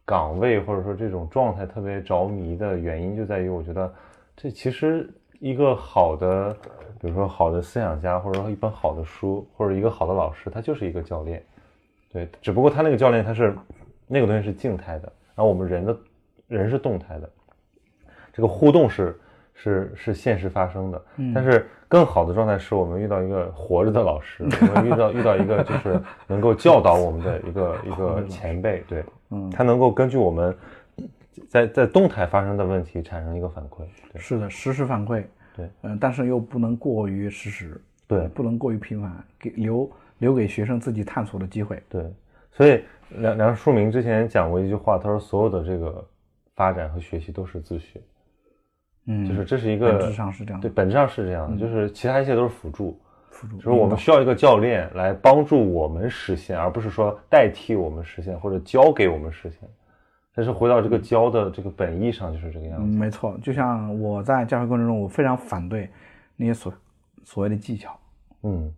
[0.04, 3.92] 岗位或者说这种状态特别着迷的原因，就在于我觉得
[4.36, 5.10] 这其实
[5.40, 6.56] 一个好的，
[7.00, 11.42] 比如说好的思想家，或者说一本好的书，或者一个好的老师，他就是一个教练。
[12.12, 13.52] 对，只不过他那个教练他是
[14.06, 15.98] 那个东西是静态的，然后我们人的
[16.46, 17.28] 人是动态的，
[18.34, 19.18] 这个互动是
[19.54, 21.02] 是是现实发生的。
[21.34, 30.54] 但是更好的状态是我们遇到一个活着的老师，我们遇到 遇到一个就是能够教导我们的一个一个前辈，对，嗯他能够根据我们
[31.48, 35.24] 在在动态发生的问题产生一个反馈，对是的，实时反馈。
[35.56, 41.80] 对，嗯、但是又不能过于实时，对不能过于频繁，给留留给学生自己探索的机会。
[41.88, 42.12] 对，
[42.50, 46.04] 所以梁梁漱溟之前讲过一句话，他说所有的这个
[46.56, 48.00] 发展和学习都是自学，
[49.06, 52.98] 嗯，就是这是一个本质上是这样的对，本质上是这样的，就是其他一切都是辅助。
[53.30, 53.56] 辅助。
[53.56, 59.68] 就是我们需要一个教练来帮助我们实现，而不是说代替我们实现或者教给我们实现。
[60.34, 62.98] 但是回到这个教的这个本意上，就是这个样嗯，子。
[62.98, 65.88] 没错，就像我在教学过程中，我非常反对
[66.36, 66.72] 那些所
[67.24, 67.96] 所谓的技巧，
[68.42, 68.72] 嗯，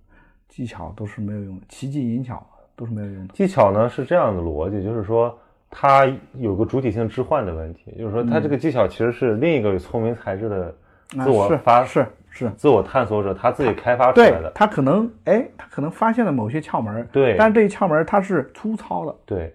[0.48, 3.32] 技巧都是没有用的，奇技淫巧都是没有用的。
[3.32, 5.38] 技巧呢是这样的逻辑，就是说
[5.70, 10.74] 它有个主体性置换的问题，就是说它这个技巧其实是另一个有聪明才智的
[11.16, 14.50] 啊自我是发、是是，自我探索者他自己开发出来的。
[14.54, 17.36] 他可能哎，他可能发现了某些窍门，对。
[17.38, 19.54] 但是这一窍门儿它是粗糙的，对。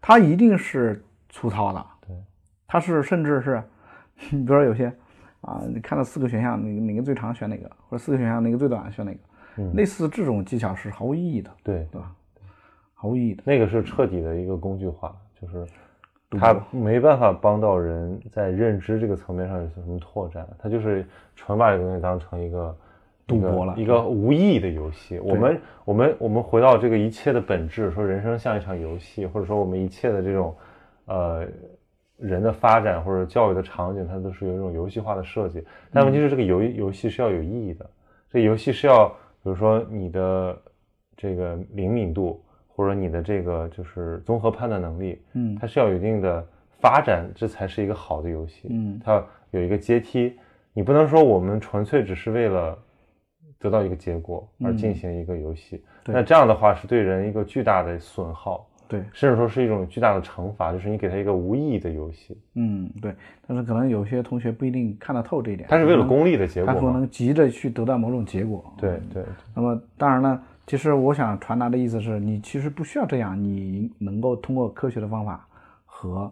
[0.00, 2.16] 它一定是粗糙的，对，
[2.66, 3.62] 它是甚至是，
[4.30, 4.86] 你 比如说有些
[5.40, 9.18] 啊，你看到四个选项，哪个哪个最长选哪个，或者四个选项哪个最短选哪个，
[9.56, 9.74] 嗯。
[9.74, 12.12] 类似这种技巧是毫无意义的，对，对吧？
[12.94, 13.42] 毫无意义的。
[13.44, 15.66] 那个是彻底的一个工具化，就是
[16.38, 22.76] 他没办法帮到人在认知这个层面上有什么拓展，他就是纯把这个东西当成一个
[23.26, 25.18] 赌博了一个无意义的游戏。
[25.20, 30.54] 我们我们我们回到这个一切的本质，说人生像一场游戏，或者说我们一切的这种
[31.06, 31.46] 呃
[32.18, 35.64] 人的发展或者教育的场景，它都是有一种游戏化的设计。
[35.92, 37.88] 但问题是，这个游游戏是要有意义的，
[38.30, 39.14] 这游戏是要比
[39.44, 40.58] 如说你的
[41.16, 42.42] 这个灵敏度。
[42.78, 45.58] 或者你的这个就是综合判断能力，嗯。
[45.60, 46.46] 它是要有一定的
[46.80, 48.68] 发展，这才是一个好的游戏。
[48.70, 49.00] 嗯。
[49.04, 49.20] 它
[49.50, 50.34] 有一个阶梯，
[50.72, 52.78] 你不能说我们纯粹只是为了
[53.58, 63.12] 得到一个结果而进行一个游戏，嗯那这样的话是对人一个巨大的损耗，对，甚至说是一种巨大的惩罚，就是你给他一个无意义的游戏，嗯对，
[63.48, 66.86] 但是可能有些同学不一定看得透这一点，他是为了功利的结果他可？
[66.92, 68.64] 能急着去得到某种结果。
[68.78, 69.00] 对。
[69.12, 69.24] 对。
[69.54, 75.48] 那么当然呢，其实我想传达的意思是你其实不需要这样，你能够通过科学的方法
[75.86, 76.30] 和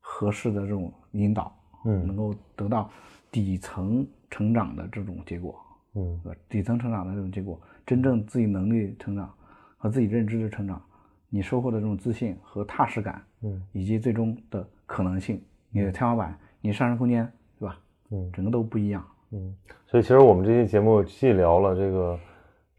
[0.00, 2.90] 合适的这种引导，嗯能够得到
[3.30, 5.54] 底层成长的这种结果，
[5.94, 6.20] 嗯？
[6.48, 9.32] 底层成长的这种结果，真正自己能力成长
[9.76, 10.82] 和自己认知的成长，
[11.28, 15.40] 你收获的这种自信和踏实感，嗯以及最终的可能性，
[15.70, 17.78] 你的天花板，你上升空间，对吧？
[18.10, 19.06] 嗯整个都不一样。
[19.30, 19.54] 嗯，
[19.86, 22.18] 所以其实我们这期节目既聊了这个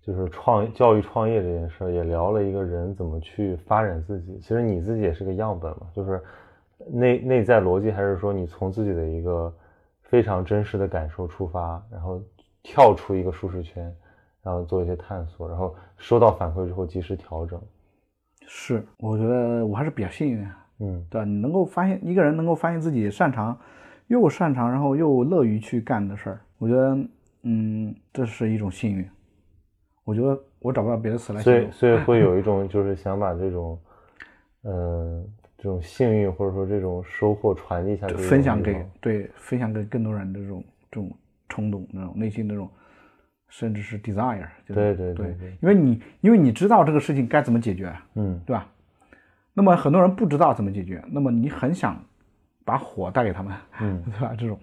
[0.06, 4.38] 就是创教育创业这件事儿，也聊了一个人怎么去发展自己。
[4.40, 6.22] 其实你自己也是个样本嘛，就是
[6.88, 9.52] 内内在逻辑还是说你从自己的一个
[10.04, 12.22] 非常真实的感受出发，然后
[12.62, 13.92] 跳出一个舒适圈，
[14.44, 17.60] 然后做一些探索，然后收到反馈之后及时调整。
[18.46, 20.62] 是，我觉得我还是比较幸运啊。
[20.80, 21.26] 嗯对吧？
[21.26, 23.58] 你能够发现一个人能够发现自己擅长，
[24.08, 26.98] 又擅长，然后又乐于去干的事儿，我觉得，
[27.44, 29.10] 嗯，这是一种幸运。
[30.06, 31.62] 我觉得我找不到别的词来形容。
[31.64, 33.78] 所以所以 会有一种就是想把这种，
[34.64, 35.22] 嗯、
[35.58, 41.12] 就这种幸运或者说这种收获传递下去，分享给对分享给更多人的这种这种
[41.50, 42.70] 冲动，那种内心那种，
[43.50, 48.68] 甚至是 desire，对对对因为你因为你知道这个事情该怎么解决，嗯对吧？
[49.54, 52.00] 那么很多人不知道怎么解决，那么你很想
[52.64, 54.36] 把火带给他们，嗯， 对吧？
[54.38, 54.60] 这种，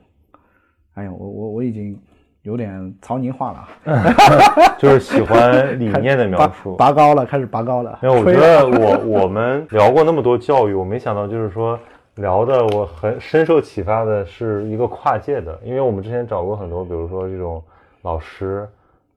[0.95, 1.99] 哎呀，我我我已经
[2.43, 6.75] 有点曹宁化了啊， 就是喜欢理念的描述。
[6.77, 7.97] 拔高了，开始拔高了。
[8.03, 11.79] 因为我觉得我我们聊过那么多教育，我没想到就是说
[12.17, 17.63] 聊的我很深受启发的是一个跨界的，因为我们之前找过很多，比如说这种
[18.03, 18.69] 老师、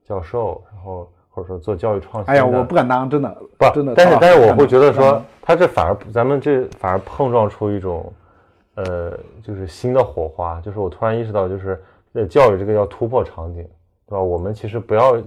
[0.07, 2.31] 教授，然后或者说做教育创新的。
[2.31, 3.93] 哎呀，我不敢当，真的不，真的。
[3.97, 8.13] 但是但是我会觉得说他这反而咱们这反而碰撞出一种，
[8.75, 9.11] 呃，
[9.41, 10.61] 就是新的火花。
[10.61, 11.83] 就是我突然意识到，就是
[12.15, 13.61] 呃，教育这个要突破场景，
[14.07, 14.19] 对吧？
[14.19, 15.21] 我们其实不要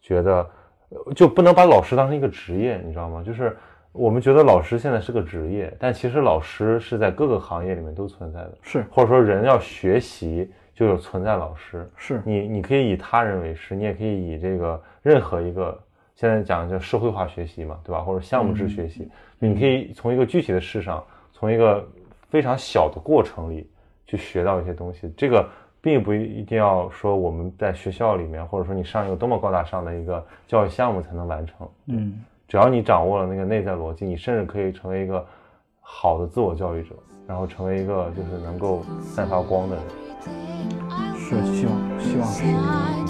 [0.00, 0.46] 觉得，
[0.90, 3.22] 呃就不能把老师当成一个职业，你知道吗？
[3.24, 3.56] 就是
[3.92, 11.88] 我们觉得老师现在是个职业，但其实老师是在各个行业里面都存在的，是或者说人要学习就有存在老师。
[11.96, 15.78] 是你你可以以他人为师，你也可以以这个任何一个
[16.16, 18.00] 现在讲叫社会化学习嘛，对吧？
[18.00, 21.86] 或者项目制学习，你可以从一个具体的事上，从一个
[22.30, 23.70] 非常小的过程里
[24.06, 25.12] 去学到一些东西。
[25.16, 25.48] 这个
[25.82, 31.68] 并不一定要说我们在学校里面，或者说你上一个多么高大上的一个教育项目才能完成。
[31.86, 35.26] 嗯，只要你掌握了那个内在逻辑，你甚至可以成为一个
[35.80, 36.94] 好的自我教育者，
[37.26, 39.84] 然后成为一个就是能够散发光的人。
[41.18, 43.01] 是希望希望是。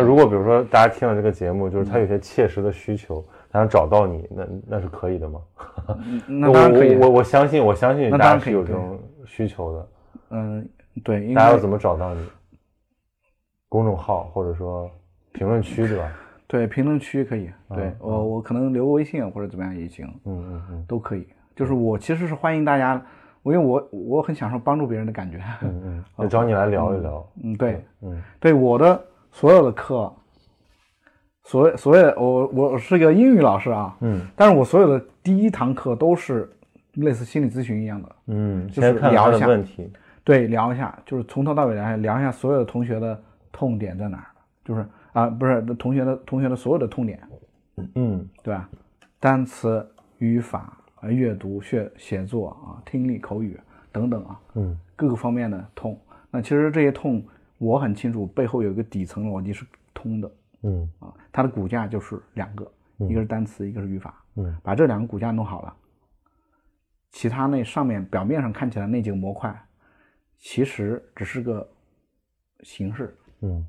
[0.00, 5.40] 那如果比如说大家听了这个节目，就是他有些切实的需求，他想找到你，那那是可以的吗？
[6.26, 9.88] 那当然可以我我我相信，我相信大家是有这种需求的。
[10.30, 10.68] 嗯，
[11.02, 12.24] 对，大家要怎么找到你？
[13.68, 14.90] 公众号或者说
[15.32, 16.12] 评论区，对吧？
[16.46, 21.26] 对评论区可以，对嗯我我可能留个微信或者怎么样也行，嗯嗯嗯都可以。
[21.54, 23.04] 就是我其实是欢迎大家，
[23.42, 25.38] 我因为我我很享受帮助别人的感觉。
[25.62, 27.26] 嗯嗯，那找你来聊一聊。
[27.42, 28.98] 嗯，对嗯对，我的
[29.32, 30.12] 所有的课，
[31.44, 36.50] 所谓所谓的我我是个英语老师啊，嗯但是我所有的第一堂课都是
[36.94, 39.90] 类似心理咨询一样的，嗯，就是聊一下问题。
[40.24, 43.18] 对，聊一下，就是从头到尾聊一下，聊一下所有的同学的
[43.50, 44.26] 痛点在哪儿，
[44.64, 47.18] 就是啊，不是同学的同学的所有的痛点，
[47.94, 48.68] 嗯对吧？
[49.18, 53.58] 单词、语法、啊阅读、写写作啊、听力、口语
[53.90, 55.98] 等等啊，嗯各个方面的痛。
[56.30, 57.24] 那其实这些痛，
[57.58, 60.30] 我很清楚背后有一个底层逻辑是通的
[60.62, 64.14] 嗯啊，它的骨架就是两个，一个是单词，一个是语法。
[64.36, 65.76] 嗯把这两个骨架弄好了，
[67.10, 69.54] 其他那上面表面上看起来那几个模块，
[70.38, 71.68] 其实只是个
[72.62, 73.16] 形式。
[73.40, 73.66] 嗯。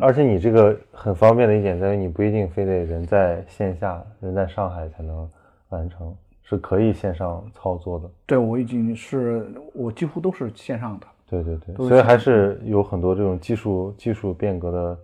[0.00, 5.28] 而且你这个很方便的一点在于，你不一定非得人在线下、人在上海才能
[5.70, 8.08] 完成，是可以线上操作的。
[8.24, 11.06] 对我已经是我几乎都是线上的。
[11.30, 14.98] 对对对，所以还是有很多这种技术技术变革的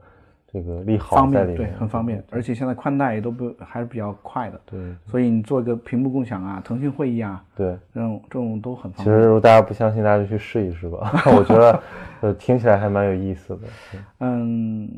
[0.52, 7.76] 这个利好方便，对在里面，，很方便，而且现在宽带也都不还是比较快的，对所以你做一个屏幕共享啊，腾讯会议啊，对。
[7.94, 9.16] 这种这种都很其方便。
[9.16, 11.12] 其实如果大家不相信，大家就去试一试吧。
[11.36, 11.82] 我觉得，
[12.22, 13.60] 呃，听起来还蛮有意思的。
[13.92, 14.90] 对 嗯，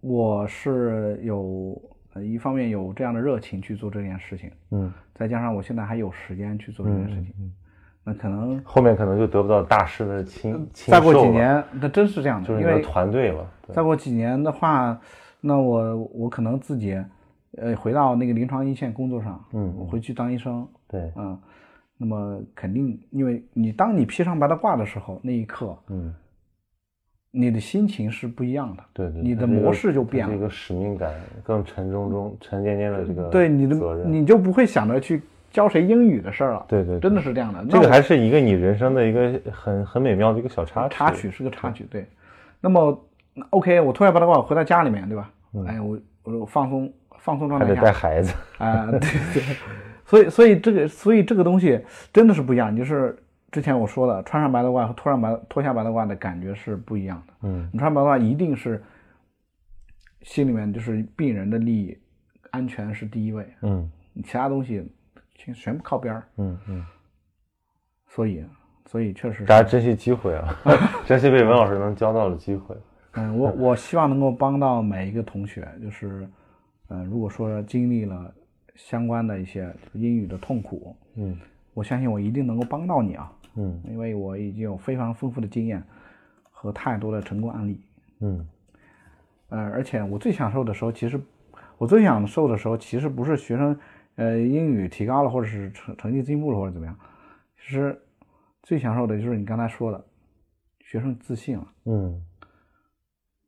[0.00, 1.80] 我是有
[2.14, 7.52] 呃一方面有这样的热情去做这件事情，嗯再加上我现在还有时间去做这件事情，嗯，
[8.02, 13.46] 那可能后面可能就得不到大师的亲亲再过，几年，那真是这样的，就是你的因为团队了。
[13.66, 14.98] 对再过几年的话，
[15.40, 16.98] 那我我可能自己
[17.58, 21.38] 呃回到那个临床一线工作上，嗯我回去当医生，对，嗯，
[21.98, 26.14] 那么肯定，因为你当你披上白大褂的时候，那一刻嗯，
[27.30, 31.12] 你的心情是不一样的，对对，你的模式就变了，它是一个使命感
[31.44, 34.10] 更沉重中沉甸甸的这个对你的责任。
[34.10, 37.64] 你就不会想着去教谁英语的事儿了，对对，对真的是这样的。
[37.68, 40.94] 这个还是一个你人生的一个很很美妙的一个小插曲。
[40.94, 42.06] 插曲是个插曲，对。
[42.60, 43.06] 那么
[43.50, 45.30] OK，我脱下白大褂，我回到家里面，对吧？
[45.66, 48.34] 哎，我我放松放松状嗯还得态下带孩子。
[48.58, 49.42] 啊，对对。
[50.06, 51.80] 所以所以这个所以这个东西
[52.12, 53.16] 真的是不一样，就是
[53.50, 57.34] 之前我说的，穿上白大褂和脱上白脱下白大褂的感觉是不一样的。
[57.42, 58.82] 嗯你穿白大褂一定是
[60.22, 61.96] 心里面就是病人的利益、
[62.50, 63.90] 安全是第一位，嗯
[64.24, 64.84] 其他东西
[65.44, 66.28] 全全部靠边儿。
[66.36, 66.84] 嗯嗯，
[68.08, 68.44] 所以
[68.86, 70.54] 所以确实是大家珍惜机会啊，
[71.06, 72.76] 珍惜被文老师能教到的机会。
[73.14, 76.28] 嗯，我我希望能够帮到每一个同学，就是，
[76.88, 78.32] 呃，如果说经历了
[78.76, 81.36] 相关的一些英语的痛苦，嗯
[81.74, 85.82] 我相信我一定能够帮到你啊，嗯因为我已经有非常丰富的经验
[86.52, 87.80] 和太多的成功案例。
[88.20, 88.46] 嗯
[89.48, 91.20] 呃，而且我最享受的时候，其实
[91.78, 93.76] 我最享受的时候，其实不是学生
[94.20, 96.94] 呃英语提高了，或者是成成绩进步了，或者怎么样，
[97.56, 97.98] 其实
[98.62, 100.04] 最享受的就是你刚才说的，
[100.80, 102.22] 学生自信了，嗯，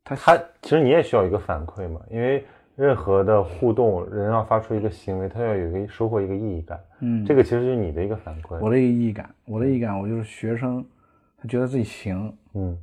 [0.02, 8.58] 他他其实你也需要一个反馈嘛，因为任何的互动，人要发出一个行为，他要有一个收获一个意义感，嗯，这个其实就是你的一个反馈。
[8.58, 10.82] 我的一个意义感，我的意义感，我就是学生，
[11.36, 12.78] 他觉得自己行，嗯。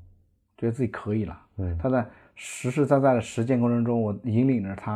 [0.58, 1.78] 觉得自己可以了，嗯。
[1.78, 4.96] 他在实实在在的实践过程中，我引领着他，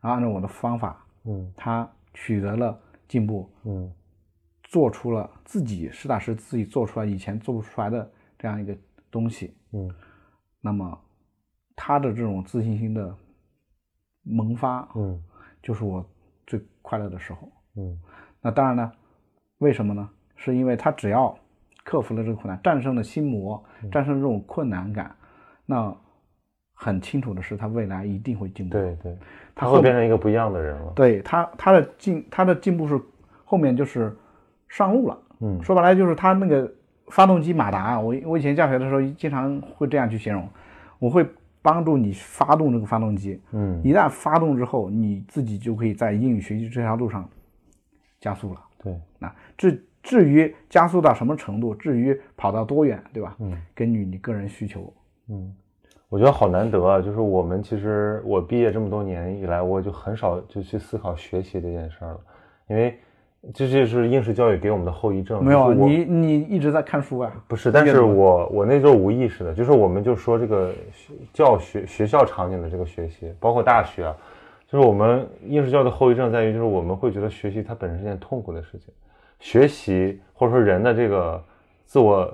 [0.00, 1.52] 然后按照我的方法，嗯。
[1.54, 3.92] 他取得了进步，嗯
[4.62, 8.76] 做出了自己实打实自己做出来以前做不出来的这样一个
[9.10, 9.88] 东西，嗯
[10.60, 10.98] 那么
[11.76, 13.14] 他的这种自信心的
[14.22, 15.22] 萌发，嗯
[15.62, 16.04] 就是我
[16.46, 17.52] 最快乐的时候。
[17.76, 18.00] 嗯
[18.40, 18.92] 那当然呢，
[19.58, 20.08] 为什么呢？
[20.36, 21.36] 是因为他只要
[21.84, 25.14] 克服了这个困难，战胜了心魔，嗯战胜这种困难感，
[25.66, 25.96] 那
[26.84, 28.76] 很清楚的是，他未来一定会进步。
[28.76, 29.16] 对对，
[29.54, 30.92] 他会变成一个不一样的人了。
[30.94, 33.00] 对他他的进他的进步是
[33.42, 34.14] 后面就是
[34.68, 35.18] 上路了。
[35.40, 36.70] 嗯说白了就是他那个
[37.08, 40.46] 发动机马达，我我以前教学的时候经常会这样去形容，
[40.98, 41.26] 我会
[41.62, 47.26] 帮助你发动这个发动机，嗯一旦发动之后，你自己就可以在英语学习这条路上
[48.20, 48.60] 加速了。
[48.82, 53.34] 对，那至至于加速到什么程度，至于跑到多远，对吧？
[53.40, 54.92] 嗯根据你个人需求。
[55.30, 55.54] 嗯，
[56.14, 57.00] 我觉得好难得啊！
[57.00, 62.20] 就是我们其实我毕业这么多年以来，我就很少就去思考学习这件事儿了，
[62.68, 62.96] 因为
[63.52, 65.44] 这就是应试教育给我们的后遗症。
[65.44, 67.32] 没有，就是我你你一直在看书啊？
[67.48, 74.16] 不是，但是我我那时候无意识的，就是我们就说这个学教学学校场景的这个学习，包括大学啊，
[74.68, 78.94] 就是我们应试教育的后遗症在于，就是我们会觉得学习它本身是件痛苦的事情，
[79.40, 81.42] 学习或者说人的这个
[81.86, 82.32] 自我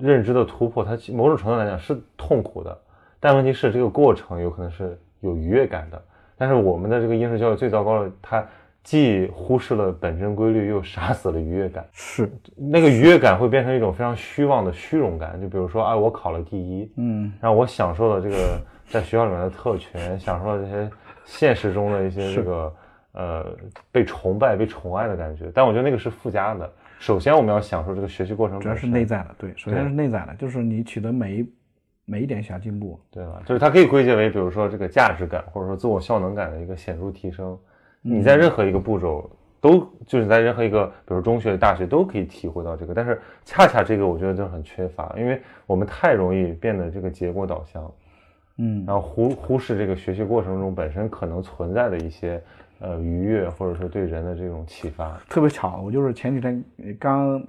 [0.00, 2.76] 认知的突破，它其某种程度来讲是痛苦的，
[3.20, 6.02] 但问题是这个过程有可能是有愉悦感的，
[6.36, 8.46] 但是我们的这个应试教育最糟糕的，它
[8.82, 11.86] 既忽视了本真规律，又杀死了愉悦感。
[11.92, 20.90] 是，那个愉悦感会变成一种非常虚妄的虚荣感，就比如说，啊，我考了第一，嗯，然后我享受了这个在学校里面的特权，享受了这些
[21.26, 22.74] 现实中的一些这个
[23.12, 23.46] 呃
[23.92, 25.52] 被崇拜、被宠爱的感觉。
[25.54, 26.72] 但我觉得那个是附加的。
[27.00, 31.52] 首先，我们要享受这个学习过程，主要是内在的，对，首先是内在的，就是你取得每一
[32.04, 33.40] 每一点小进步，对吧？
[33.46, 37.58] 就是它可以归结为，比如说这个价值感，或者说自我效能感的一个显著提升。
[38.02, 39.30] 你在任何一个步骤
[39.62, 47.90] 都就是在任何一个，比如中学、大学都可以体会到这个，但是恰恰这个我觉得就很缺乏，因为我们太容易变得这个结果导向，
[48.58, 52.42] 嗯，然后忽忽视这个学习过程中本身可能存在的一些
[52.80, 55.16] 呃愉悦，或者说对人的这种启发。
[55.28, 57.40] 特别巧，我就是前几天呃刚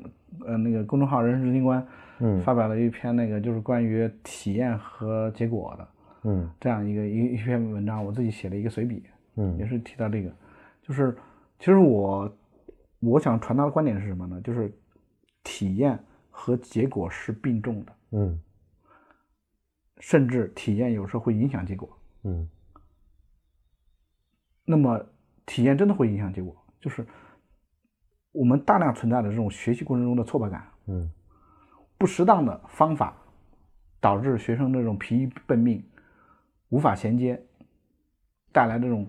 [0.45, 1.85] 呃那个公众号“人生执行官”
[2.19, 5.87] 嗯发表了一篇那个就是关于体验和结果的
[6.23, 9.03] 嗯这样一个一一篇文章，我自己写了一个随笔，
[9.35, 10.31] 也嗯是提到这个，
[10.83, 11.17] 就是
[11.57, 12.37] 其实我
[12.99, 14.39] 我想传达的观点是什么呢？
[14.43, 14.71] 就是
[15.43, 15.97] 体验
[16.29, 18.39] 和结果是并重的，嗯
[19.99, 21.89] 甚至体验有时候会影响结果。
[22.23, 22.47] 嗯
[24.63, 25.03] 那么
[25.51, 27.05] 体验真的会影响结果，就是
[28.31, 31.11] 我们大量存在的这种学习过程中的挫败感，嗯。
[31.97, 33.13] 不适当的方法
[33.99, 35.83] 导致学生这种疲于奔命，
[36.69, 37.43] 无法衔接，
[38.53, 39.05] 带来这种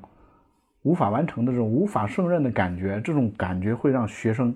[0.83, 4.53] 无法完成的这种无法胜任的感觉，这种感觉会让学生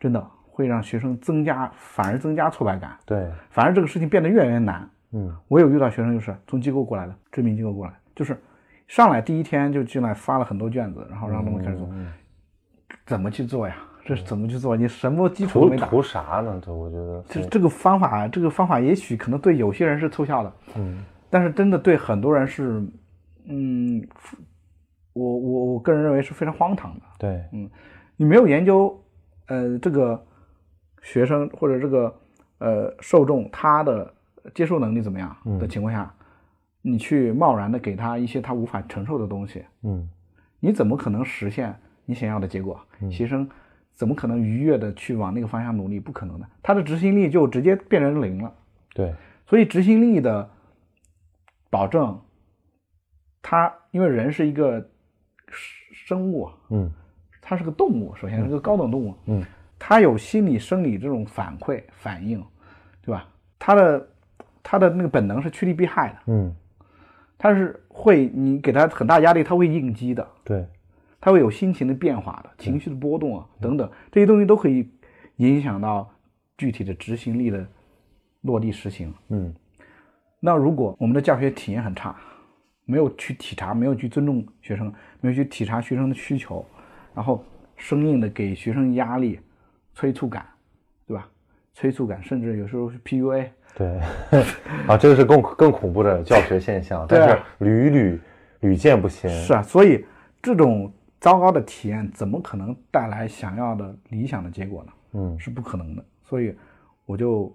[0.00, 3.30] 真的会让学生增加，反而增加挫败感，对。
[3.50, 4.88] 反而这个事情变得越来越难。
[5.12, 5.36] 嗯。
[5.48, 8.40] 我有遇到学生就是从机构过来的，知名机构过来，就是
[8.86, 12.06] 上来第一天就进来发了很多卷子，然后让他们开始做，嗯
[13.04, 13.76] 怎么去做呀？
[14.04, 14.76] 这是怎么去做？
[14.76, 15.86] 你什么基础都没打。
[15.86, 16.60] 图图啥呢？
[16.64, 22.80] 这我觉得这这个方法，这个方法也许可能对有些人是凑效的，嗯但是真的对很多人是，
[23.46, 24.06] 嗯，
[25.12, 27.00] 我我我个人认为是非常荒唐的。
[27.18, 27.44] 对
[28.16, 28.96] 你没有研究，
[29.48, 30.24] 呃，这个
[31.02, 32.14] 学生或者这个
[32.58, 34.14] 呃受众他的
[34.54, 36.14] 接受能力怎么样的情况下，
[36.88, 40.08] 你去贸然的给他一些他无法承受的东西，嗯
[40.60, 41.74] 你怎么可能实现
[42.04, 42.80] 你想要的结果？
[43.10, 43.48] 学生
[43.92, 45.98] 怎么可能愉悦的去往那个方向努力？
[45.98, 48.54] 不可能的，他的执行力就直接变成零了。
[48.94, 49.12] 对
[49.46, 50.48] 所以执行力的
[51.68, 52.16] 保证，
[53.42, 54.88] 他因为人是一个
[55.92, 56.88] 生物，嗯
[57.42, 59.44] 他是个动物，首先是个高等动物，嗯
[59.76, 62.40] 他有心理生理这种反馈反应，
[63.02, 63.28] 对吧？
[63.58, 64.08] 他的
[64.62, 66.54] 他的那个本能是趋利避害的，嗯
[67.38, 70.66] 它是会你给他很大压力，他会应激的，对。
[71.18, 74.88] 他会有心情的变化的，情绪的波动啊等等，这些东西都可以
[75.36, 76.08] 影响到
[76.56, 77.66] 具体的执行力的
[78.42, 79.12] 落地实行。
[79.28, 79.52] 嗯。
[80.38, 82.14] 那如果我们的教学体验很差，
[82.84, 86.64] 没有去体察，没有去尊重学生，没有去体察学生的需求，
[87.12, 87.44] 然后
[87.76, 89.40] 生硬的给学生压力、
[89.94, 90.46] 催促感，
[91.08, 91.28] 对吧？
[91.74, 94.00] 催促感，甚至有时候是 PUA，对，
[94.88, 98.20] 啊，这个是更更恐怖的教学现象，但是屡屡
[98.60, 99.30] 屡见不鲜。
[99.30, 100.02] 是啊，所以
[100.40, 104.92] 这种糟糕的体验怎么可能带来想要的理想的结果呢？
[105.12, 106.02] 嗯是不可能的。
[106.22, 106.56] 所以
[107.04, 107.54] 我就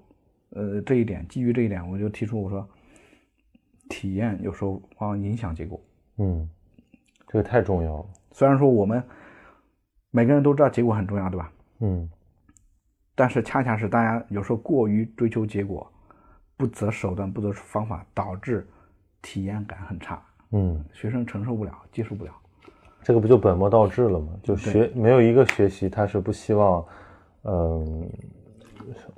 [0.51, 2.69] 呃这一点，基于这一点，我就提出我说，
[3.89, 5.81] 体验有时候往往影响结果。
[6.17, 6.47] 嗯，
[7.27, 8.05] 这个太重要了。
[8.31, 9.03] 虽然说我们
[10.11, 11.51] 每个人都知道结果很重要，对吧？
[11.79, 12.07] 嗯
[13.15, 15.91] 但是恰恰是大家有时候过于追求结果，
[16.61, 18.67] 不择手段、不择方法，导致
[19.19, 22.31] 体验感很差，嗯，学生承受不了、接受不了。
[23.01, 24.27] 这个不就本末倒置了吗？
[24.43, 26.85] 就学没有一个学习他是不希望，
[27.45, 28.07] 嗯，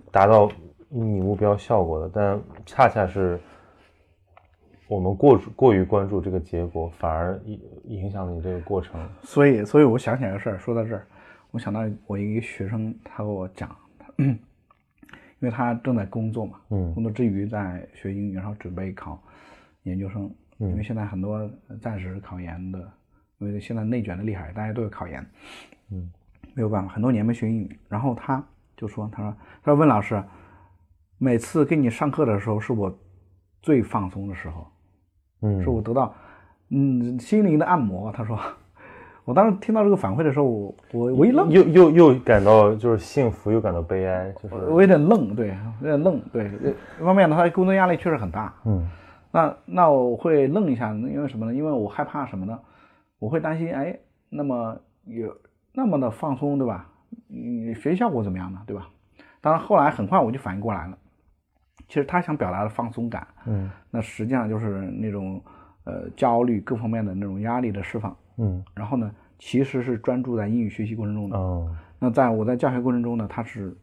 [0.10, 0.50] 达到
[0.88, 3.38] 你目标效果的，但恰恰是
[4.88, 9.06] 我们过过于关注这个结果，反而影影响了你这个过程。
[9.22, 11.06] 所以，所以我想起来个事儿，说到这儿，
[11.52, 14.08] 我想到我一个学生，他跟我讲，他
[15.44, 16.94] 因为他正在工作嘛，嗯。
[16.94, 19.22] 工作之余在学英语，然后准备考
[19.84, 22.80] 研究生，因为现在很多暂时考研的，
[23.40, 25.22] 因为现在内卷的厉害，大家都要考研，
[25.92, 26.10] 嗯，
[26.54, 28.42] 没有办法，很多年没学英语，然后他
[28.78, 30.24] 就说，他说，他说温老师，
[31.18, 32.98] 每次给你上课的时候是我
[33.62, 34.66] 最放松的时候，
[35.42, 36.16] 嗯，是我得到
[36.70, 38.10] 嗯心灵的按摩。
[38.14, 38.40] 他说，
[39.26, 46.44] 我当时听到这个反馈的时候，我我我一愣，又又又感到就是幸福，又感到悲哀，就是我有点愣，对，有点愣，对。
[46.64, 48.88] 呃一方面呢，他工作压力确实很大，嗯
[49.32, 51.54] 那那我会愣一下，因为什么呢？
[51.54, 52.60] 因为我害怕什么呢？
[53.18, 53.98] 我会担心，哎，
[54.30, 55.34] 那么有
[55.74, 56.90] 那么的放松，对吧？
[57.28, 58.62] 你学习效果怎么样呢？
[58.68, 58.90] 对吧？
[59.42, 60.98] 当然，后来很快我就反应过来了，
[61.88, 65.42] 其实他想表达的放松感，嗯那实际上就是那种
[65.86, 68.16] 呃焦虑各方面的那种压力的释放。
[68.38, 68.64] 嗯。
[68.74, 69.10] 然后呢，
[69.40, 71.38] 其实是专注在英语学习过程中的。
[71.38, 73.76] 哦，那在我在教学过程中呢，他是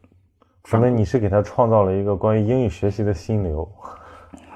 [0.65, 3.69] 说明你是给他创造了一个关于英语学习的心流。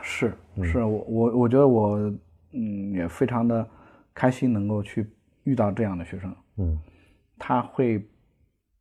[0.02, 1.98] 是是我我我觉得我
[2.52, 3.68] 嗯也非常的
[4.14, 5.10] 开心能够去
[5.44, 6.80] 遇到这样的学生，嗯。
[7.38, 8.02] 他会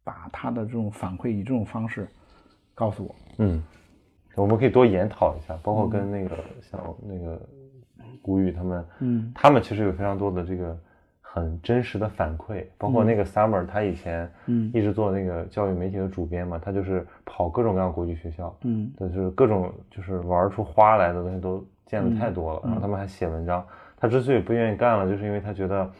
[0.04, 2.06] 把他的这种反馈以这种方式
[2.72, 3.14] 告诉我。
[3.38, 3.60] 嗯，
[4.36, 7.40] 我们可以多研讨一下，包括跟那个、像那个
[8.22, 9.32] 谷雨他们，嗯。
[9.34, 10.78] 他们其实有非常多的这个
[11.34, 14.70] 很真实的反馈，包括那个 Summer，他以前嗯。
[14.72, 18.88] 一直做那个教育媒体的主编嘛，他就是跑各种各样国际学校，嗯。
[18.96, 23.66] 就是各种就是玩出花来的东西都见的太多嗯了，然后他们还写文章。
[23.96, 25.90] 他之所以不愿意干了，就是因为他觉得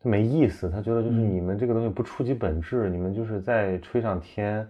[0.00, 1.28] 他没意思，他觉得就是嗯。
[1.28, 4.64] 你们这个东西不触及本质，你们就是在吹上天，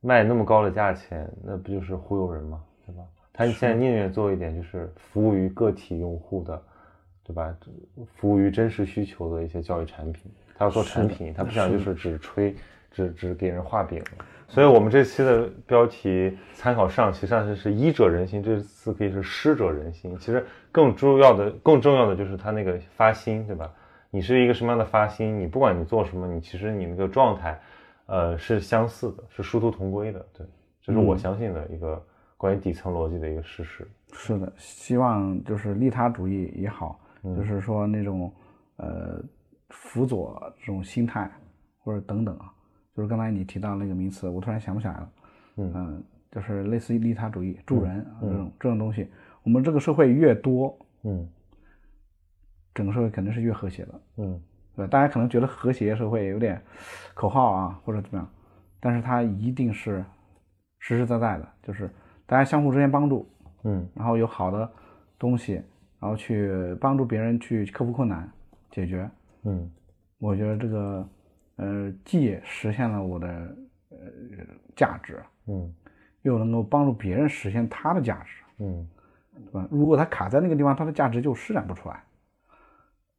[0.00, 2.62] 卖那么高的价钱，那不就是忽悠人吗？
[2.86, 3.02] 对吧？
[3.30, 6.62] 他现在宁愿做一点就是服务于个体用户的，
[7.28, 7.54] 对吧？
[8.16, 12.56] 服务于真实需求的一些教育产品，他要做产品，他不想就是只吹，
[12.90, 14.02] 只只给人画饼。
[14.48, 20.16] 所以我们这期的标题参考上期，上期是医者仁心，这次可以是师者仁心。
[20.18, 23.70] 其实更重要的、更重要的就是他那个发心，对吧？
[24.10, 27.60] 你是一个什么样的发心，你不管你做什么，你其实你那个状态，
[28.06, 30.26] 呃，是相似的，是殊途同归的。
[30.32, 30.46] 对，
[30.80, 32.02] 这是我相信的一个
[32.38, 33.86] 关于底层逻辑的一个事实。
[34.14, 37.36] 是的，希望就是利他主义也好，嗯。
[37.36, 38.32] 就是说那种
[38.76, 39.22] 呃
[39.70, 41.30] 辅佐这种心态
[41.78, 42.52] 或者等等啊，
[42.94, 45.10] 就是刚才你提到那个名词，我突然想不起来了。
[45.56, 46.02] 嗯。
[46.30, 49.08] 就是类似于利他主义、助人啊这种这种东西，
[49.42, 51.26] 我们这个社会越多，嗯。
[52.74, 54.40] 整个社会肯定是越和谐的，嗯。
[54.76, 54.90] 对吧？
[54.90, 56.62] 大家可能觉得和谐社会有点
[57.14, 58.30] 口号啊，或者怎么样，
[58.78, 60.04] 但是它一定是
[60.78, 61.90] 实实在在的，就是
[62.26, 63.26] 大家相互之间帮助，
[63.64, 63.88] 嗯。
[63.94, 64.70] 然后有好的
[65.18, 65.60] 东西，
[66.00, 68.30] 然后去帮助别人去克服困难、
[68.70, 69.08] 解决。
[69.44, 69.70] 嗯
[70.18, 71.08] 我觉得这个
[71.56, 73.28] 呃，既实现了我的
[73.90, 73.96] 呃
[74.74, 75.74] 价值，嗯
[76.22, 78.88] 又能够帮助别人实现他的价值，嗯
[79.34, 79.68] 对吧？
[79.70, 82.02] 如果他卡在那个地方，他的价值就施展不出来。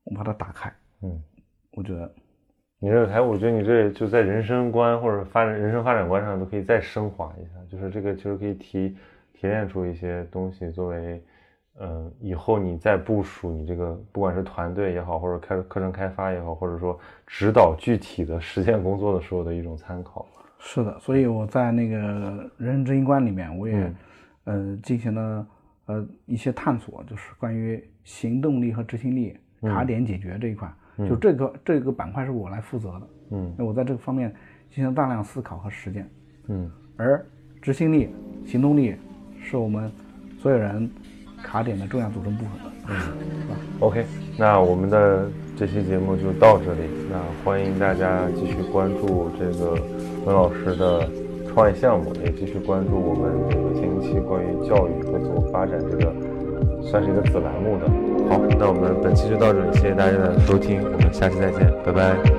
[0.03, 1.21] 我把它打开，嗯，
[1.71, 2.13] 我觉得
[2.79, 8.97] 你这个还，我觉得你这就在人生观或者发展人生发展观上都可以再升华一下，就是这个其实可以提
[9.33, 11.23] 提炼出一些东西，作为
[11.81, 20.25] 嗯以后你在部署你这个不管是团队也好，或者开课程开发也好，或者说指导具体的实践工作的时候的一种参考。
[20.59, 20.99] 是的。
[20.99, 21.97] 所以我在那个
[22.57, 23.95] 人生执行官里面，我也、嗯
[24.45, 25.47] 呃进行了
[25.85, 30.71] 呃一些探索，就是关于行动力和执行力、卡点解决这一块。
[31.07, 34.35] 就这个这个板块是我来负责的，嗯那我在这个方面
[34.69, 36.09] 进行大量思考和实践。
[36.47, 37.25] 嗯而
[37.61, 38.09] 执行力、
[38.45, 38.95] 行动力
[39.39, 39.89] 是我们
[40.39, 40.89] 所有人
[41.43, 42.51] 卡点的重要组成部分。
[42.87, 42.95] 嗯
[43.79, 44.03] OK，
[44.37, 46.81] 那我们的这期节目就到这里。
[47.09, 49.77] 那欢迎大家继续关注这个
[50.25, 51.07] 文老师的
[51.47, 56.13] 创业项目，也继续关注我们这个近期关于教育和怎么发展这个
[56.81, 57.87] 算是一个子栏目的。
[58.29, 62.38] 好，那我们本期就到这里，谢谢大家的收听，我们下期再见，拜拜。